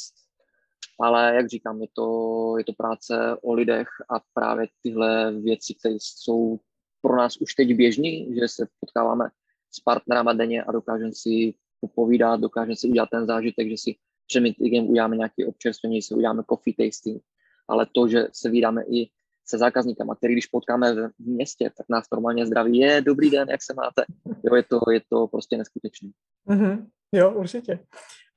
Ale 1.00 1.34
jak 1.34 1.48
říkám, 1.48 1.82
je 1.82 1.88
to, 1.92 2.54
je 2.58 2.64
to 2.64 2.72
práce 2.72 3.36
o 3.42 3.52
lidech 3.52 3.88
a 4.10 4.20
právě 4.34 4.66
tyhle 4.82 5.32
věci, 5.32 5.74
které 5.74 5.94
jsou 5.98 6.58
pro 7.02 7.16
nás 7.16 7.36
už 7.36 7.54
teď 7.54 7.74
běžný, 7.74 8.34
že 8.40 8.48
se 8.48 8.66
potkáváme 8.80 9.28
s 9.70 9.80
partnerama 9.80 10.32
denně 10.32 10.62
a 10.62 10.72
dokážeme 10.72 11.12
si 11.14 11.54
popovídat, 11.80 12.40
dokážeme 12.40 12.76
si 12.76 12.88
udělat 12.88 13.08
ten 13.10 13.26
zážitek, 13.26 13.68
že 13.68 13.76
si 13.76 13.96
před 14.26 14.40
meetingem 14.40 14.90
uděláme 14.90 15.16
nějaké 15.16 15.46
občerstvení, 15.46 16.02
si 16.02 16.14
uděláme 16.14 16.42
coffee 16.50 16.74
tasting, 16.74 17.22
ale 17.68 17.86
to, 17.92 18.08
že 18.08 18.26
se 18.32 18.50
vydáme 18.50 18.84
i 18.84 19.10
se 19.44 19.58
zákazníkama, 19.58 20.14
který 20.14 20.34
když 20.34 20.46
potkáme 20.46 20.94
v 20.94 21.12
městě, 21.18 21.70
tak 21.76 21.86
nás 21.88 22.06
normálně 22.12 22.46
zdraví. 22.46 22.78
Je, 22.78 23.00
dobrý 23.00 23.30
den, 23.30 23.48
jak 23.50 23.62
se 23.62 23.74
máte? 23.74 24.04
Jo, 24.42 24.54
je 24.54 24.62
to, 24.62 24.80
je 24.90 25.00
to 25.08 25.26
prostě 25.26 25.56
neskutečné. 25.56 26.10
Mm-hmm. 26.48 26.86
Jo, 27.12 27.32
určitě. 27.34 27.78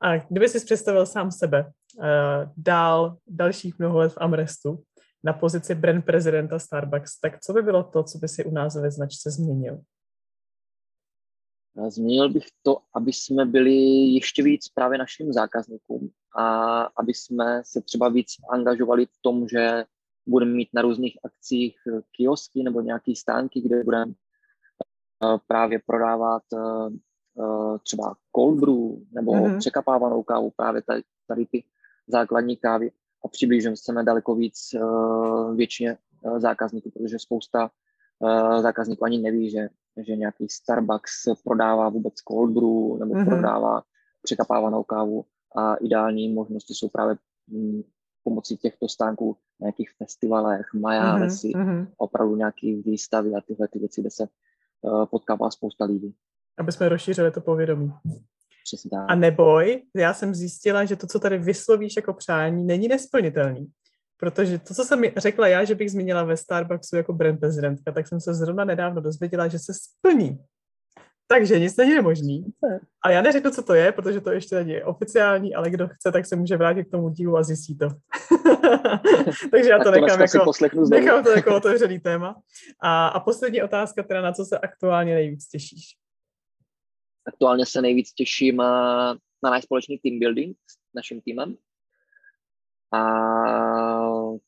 A 0.01 0.17
kdyby 0.17 0.49
si 0.49 0.65
představil 0.65 1.05
sám 1.05 1.31
sebe 1.31 1.65
uh, 1.65 2.05
dál 2.57 3.17
dalších 3.27 3.79
mnoho 3.79 3.97
let 3.97 4.13
v 4.13 4.17
Amrestu 4.17 4.83
na 5.23 5.33
pozici 5.33 5.75
brand 5.75 6.05
prezidenta 6.05 6.59
Starbucks, 6.59 7.19
tak 7.19 7.39
co 7.39 7.53
by 7.53 7.61
bylo 7.61 7.83
to, 7.83 8.03
co 8.03 8.17
by 8.17 8.27
si 8.27 8.45
u 8.45 8.51
nás 8.51 8.75
ve 8.75 8.91
značce 8.91 9.31
změnil? 9.31 9.81
Změnil 11.87 12.29
bych 12.29 12.45
to, 12.61 12.77
aby 12.95 13.13
jsme 13.13 13.45
byli 13.45 13.73
ještě 14.13 14.43
víc 14.43 14.69
právě 14.69 14.97
našim 14.97 15.33
zákazníkům 15.33 16.09
a 16.37 16.81
aby 16.81 17.13
jsme 17.13 17.61
se 17.65 17.81
třeba 17.81 18.09
víc 18.09 18.27
angažovali 18.49 19.05
v 19.05 19.21
tom, 19.21 19.47
že 19.47 19.85
budeme 20.27 20.51
mít 20.51 20.69
na 20.73 20.81
různých 20.81 21.17
akcích 21.23 21.75
kiosky 22.11 22.63
nebo 22.63 22.81
nějaké 22.81 23.15
stánky, 23.15 23.61
kde 23.61 23.83
budeme 23.83 24.11
eh, 24.11 25.37
právě 25.47 25.79
prodávat 25.85 26.43
eh, 26.53 26.57
eh, 26.57 26.89
třeba 27.83 28.15
cold 28.35 28.59
brew 28.59 29.05
nebo 29.11 29.31
mm-hmm. 29.31 29.57
překapávanou 29.57 30.23
kávu, 30.23 30.51
právě 30.55 30.81
tady, 30.81 31.03
tady 31.27 31.45
ty 31.45 31.63
základní 32.07 32.57
kávy 32.57 32.91
a 33.25 33.27
přiblížíme 33.27 33.75
se 33.75 33.93
daleko 34.03 34.35
víc 34.35 34.75
většině 35.55 35.97
zákazníků, 36.37 36.91
protože 36.91 37.19
spousta 37.19 37.71
zákazníků 38.59 39.05
ani 39.05 39.17
neví, 39.17 39.49
že, 39.49 39.69
že 39.97 40.15
nějaký 40.15 40.49
Starbucks 40.49 41.23
prodává 41.43 41.89
vůbec 41.89 42.13
cold 42.13 42.51
brew 42.51 42.99
nebo 42.99 43.13
mm-hmm. 43.13 43.25
prodává 43.25 43.83
překapávanou 44.23 44.83
kávu 44.83 45.25
a 45.55 45.75
ideální 45.75 46.33
možnosti 46.33 46.73
jsou 46.73 46.89
právě 46.89 47.15
mm, 47.47 47.81
pomocí 48.23 48.57
těchto 48.57 48.89
stánků 48.89 49.37
na 49.59 49.65
nějakých 49.65 49.91
festivalech, 49.97 50.73
majálesy, 50.73 51.47
mm-hmm. 51.47 51.65
Mhm, 51.65 51.87
opravdu 51.97 52.35
nějaký 52.35 52.75
výstavy 52.75 53.35
a 53.35 53.41
tyhle 53.41 53.67
ty 53.67 53.79
věci, 53.79 54.01
kde 54.01 54.09
se 54.09 54.27
potkává 55.09 55.51
spousta 55.51 55.85
lidí. 55.85 56.15
Aby 56.59 56.71
jsme 56.71 56.89
rozšířili 56.89 57.31
to 57.31 57.41
povědomí. 57.41 57.93
Přesně 58.63 58.89
tak. 58.89 59.05
A 59.07 59.15
neboj, 59.15 59.83
já 59.95 60.13
jsem 60.13 60.35
zjistila, 60.35 60.85
že 60.85 60.95
to, 60.95 61.07
co 61.07 61.19
tady 61.19 61.37
vyslovíš 61.37 61.95
jako 61.95 62.13
přání, 62.13 62.63
není 62.63 62.87
nesplnitelný. 62.87 63.67
Protože 64.17 64.59
to, 64.59 64.73
co 64.73 64.83
jsem 64.83 65.01
řekla 65.17 65.47
já, 65.47 65.63
že 65.63 65.75
bych 65.75 65.91
zmínila 65.91 66.23
ve 66.23 66.37
Starbucksu 66.37 66.95
jako 66.95 67.13
brand 67.13 67.39
prezidentka, 67.39 67.91
tak 67.91 68.07
jsem 68.07 68.21
se 68.21 68.33
zrovna 68.33 68.65
nedávno 68.65 69.01
dozvěděla, 69.01 69.47
že 69.47 69.59
se 69.59 69.73
splní. 69.73 70.39
Takže 71.27 71.59
nic 71.59 71.77
není 71.77 71.93
nemožný. 71.93 72.45
A 73.05 73.11
já 73.11 73.21
neřeknu, 73.21 73.51
co 73.51 73.63
to 73.63 73.73
je, 73.73 73.91
protože 73.91 74.21
to 74.21 74.31
ještě 74.31 74.55
není 74.55 74.83
oficiální, 74.83 75.55
ale 75.55 75.69
kdo 75.69 75.87
chce, 75.87 76.11
tak 76.11 76.25
se 76.25 76.35
může 76.35 76.57
vrátit 76.57 76.83
k 76.83 76.91
tomu 76.91 77.09
dílu 77.09 77.37
a 77.37 77.43
zjistí 77.43 77.77
to. 77.77 77.87
Takže 79.51 79.69
já 79.69 79.77
to, 79.77 79.83
to 79.83 79.91
nechám, 79.91 80.21
jako, 80.21 80.51
nechám 80.89 81.23
to 81.23 81.29
jako 81.29 81.55
otevřený 81.55 81.99
téma. 81.99 82.35
A, 82.81 83.07
a 83.07 83.19
poslední 83.19 83.63
otázka, 83.63 84.03
teda 84.03 84.21
na 84.21 84.31
co 84.31 84.45
se 84.45 84.59
aktuálně 84.59 85.13
nejvíc 85.13 85.47
těšíš? 85.47 86.02
Aktuálně 87.27 87.65
se 87.65 87.81
nejvíc 87.81 88.13
těším 88.13 88.57
na 88.57 89.17
náš 89.43 89.63
společný 89.63 89.97
team 89.97 90.19
building 90.19 90.57
s 90.67 90.95
naším 90.95 91.21
týmem. 91.21 91.55
A 92.93 93.03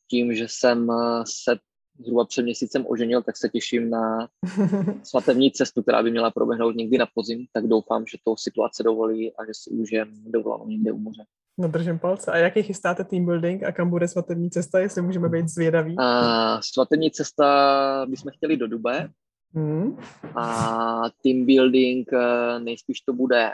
tím, 0.09 0.33
že 0.33 0.47
jsem 0.47 0.91
se 1.27 1.57
zhruba 1.99 2.25
před 2.25 2.41
měsícem 2.41 2.85
oženil, 2.88 3.21
tak 3.21 3.38
se 3.38 3.49
těším 3.49 3.89
na 3.89 4.27
svatební 5.03 5.51
cestu, 5.51 5.81
která 5.81 6.03
by 6.03 6.11
měla 6.11 6.31
proběhnout 6.31 6.75
někdy 6.75 6.97
na 6.97 7.05
podzim, 7.13 7.45
tak 7.53 7.67
doufám, 7.67 8.05
že 8.05 8.17
to 8.23 8.38
situace 8.38 8.83
dovolí 8.83 9.33
a 9.35 9.45
že 9.45 9.51
si 9.53 9.69
užijem 9.69 10.09
dovolenou 10.25 10.67
někde 10.67 10.91
u 10.91 10.97
moře. 10.97 11.23
No 11.57 11.67
držím 11.67 11.99
palce. 11.99 12.31
A 12.31 12.38
jaký 12.38 12.63
chystáte 12.63 13.03
team 13.03 13.25
building 13.25 13.63
a 13.63 13.71
kam 13.71 13.89
bude 13.89 14.07
svatební 14.07 14.49
cesta, 14.49 14.79
jestli 14.79 15.01
můžeme 15.01 15.29
být 15.29 15.49
zvědaví? 15.49 15.95
A 15.99 16.61
svatební 16.61 17.11
cesta 17.11 18.05
bychom 18.09 18.31
chtěli 18.31 18.57
do 18.57 18.67
Dube. 18.67 19.09
Hmm. 19.55 19.97
A 20.35 21.09
team 21.23 21.45
building 21.45 22.13
eh, 22.13 22.59
nejspíš 22.59 23.01
to 23.01 23.13
bude 23.13 23.51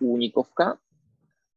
únikovka 0.00 0.76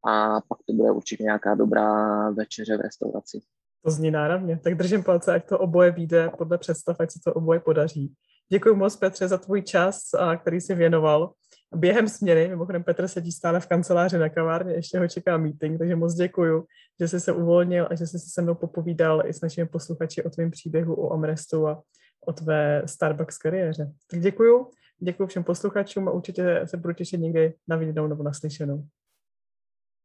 a 0.07 0.41
pak 0.41 0.59
to 0.65 0.73
bude 0.73 0.91
určitě 0.91 1.23
nějaká 1.23 1.55
dobrá 1.55 2.29
večeře 2.29 2.77
v 2.77 2.81
restauraci. 2.81 3.39
To 3.85 3.91
zní 3.91 4.11
náravně. 4.11 4.59
Tak 4.63 4.75
držím 4.75 5.03
palce, 5.03 5.33
ať 5.33 5.49
to 5.49 5.59
oboje 5.59 5.91
vyjde 5.91 6.29
podle 6.37 6.57
představ, 6.57 6.99
ať 6.99 7.11
se 7.11 7.19
to 7.25 7.33
oboje 7.33 7.59
podaří. 7.59 8.13
Děkuji 8.49 8.75
moc, 8.75 8.95
Petře, 8.95 9.27
za 9.27 9.37
tvůj 9.37 9.61
čas, 9.61 10.01
který 10.37 10.61
jsi 10.61 10.75
věnoval. 10.75 11.33
Během 11.75 12.07
směny, 12.07 12.47
mimochodem 12.47 12.83
Petr 12.83 13.07
sedí 13.07 13.31
stále 13.31 13.59
v 13.59 13.67
kanceláři 13.67 14.17
na 14.17 14.29
kavárně, 14.29 14.73
ještě 14.73 14.99
ho 14.99 15.07
čeká 15.07 15.37
meeting, 15.37 15.79
takže 15.79 15.95
moc 15.95 16.13
děkuji, 16.13 16.63
že 16.99 17.07
jsi 17.07 17.19
se 17.19 17.31
uvolnil 17.31 17.87
a 17.89 17.95
že 17.95 18.07
jsi 18.07 18.19
se 18.19 18.29
se 18.29 18.41
mnou 18.41 18.55
popovídal 18.55 19.23
i 19.25 19.33
s 19.33 19.41
našimi 19.41 19.67
posluchači 19.67 20.23
o 20.23 20.29
tvém 20.29 20.51
příběhu, 20.51 20.95
o 20.95 21.13
Amrestu 21.13 21.67
a 21.67 21.83
o 22.27 22.33
tvé 22.33 22.83
Starbucks 22.85 23.37
kariéře. 23.37 23.91
Tak 24.11 24.19
děkuji, 24.19 24.71
děkuji 24.99 25.27
všem 25.27 25.43
posluchačům 25.43 26.07
a 26.07 26.11
určitě 26.11 26.61
se 26.65 26.77
budu 26.77 26.93
těšit 26.93 27.19
někdy 27.19 27.53
na 27.67 27.75
viděnou 27.75 28.07
nebo 28.07 28.23
naslyšenou. 28.23 28.83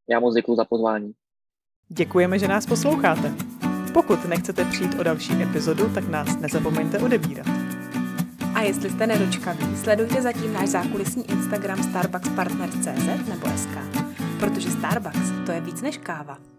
Já 0.09 0.19
moc 0.19 0.35
děkuji 0.35 0.55
za 0.55 0.65
pozvání. 0.65 1.13
Děkujeme, 1.87 2.39
že 2.39 2.47
nás 2.47 2.65
posloucháte. 2.65 3.33
Pokud 3.93 4.25
nechcete 4.25 4.65
přijít 4.65 4.99
o 4.99 5.03
další 5.03 5.43
epizodu, 5.43 5.93
tak 5.93 6.07
nás 6.07 6.39
nezapomeňte 6.39 6.99
odebírat. 6.99 7.47
A 8.55 8.61
jestli 8.61 8.89
jste 8.89 9.07
nedočkaví, 9.07 9.77
sledujte 9.77 10.21
zatím 10.21 10.53
náš 10.53 10.69
zákulisní 10.69 11.31
Instagram 11.31 11.83
starbuckspartners.cz 11.83 13.29
nebo 13.29 13.47
SK, 13.57 13.77
protože 14.39 14.71
Starbucks 14.71 15.45
to 15.45 15.51
je 15.51 15.61
víc 15.61 15.81
než 15.81 15.97
káva. 15.97 16.52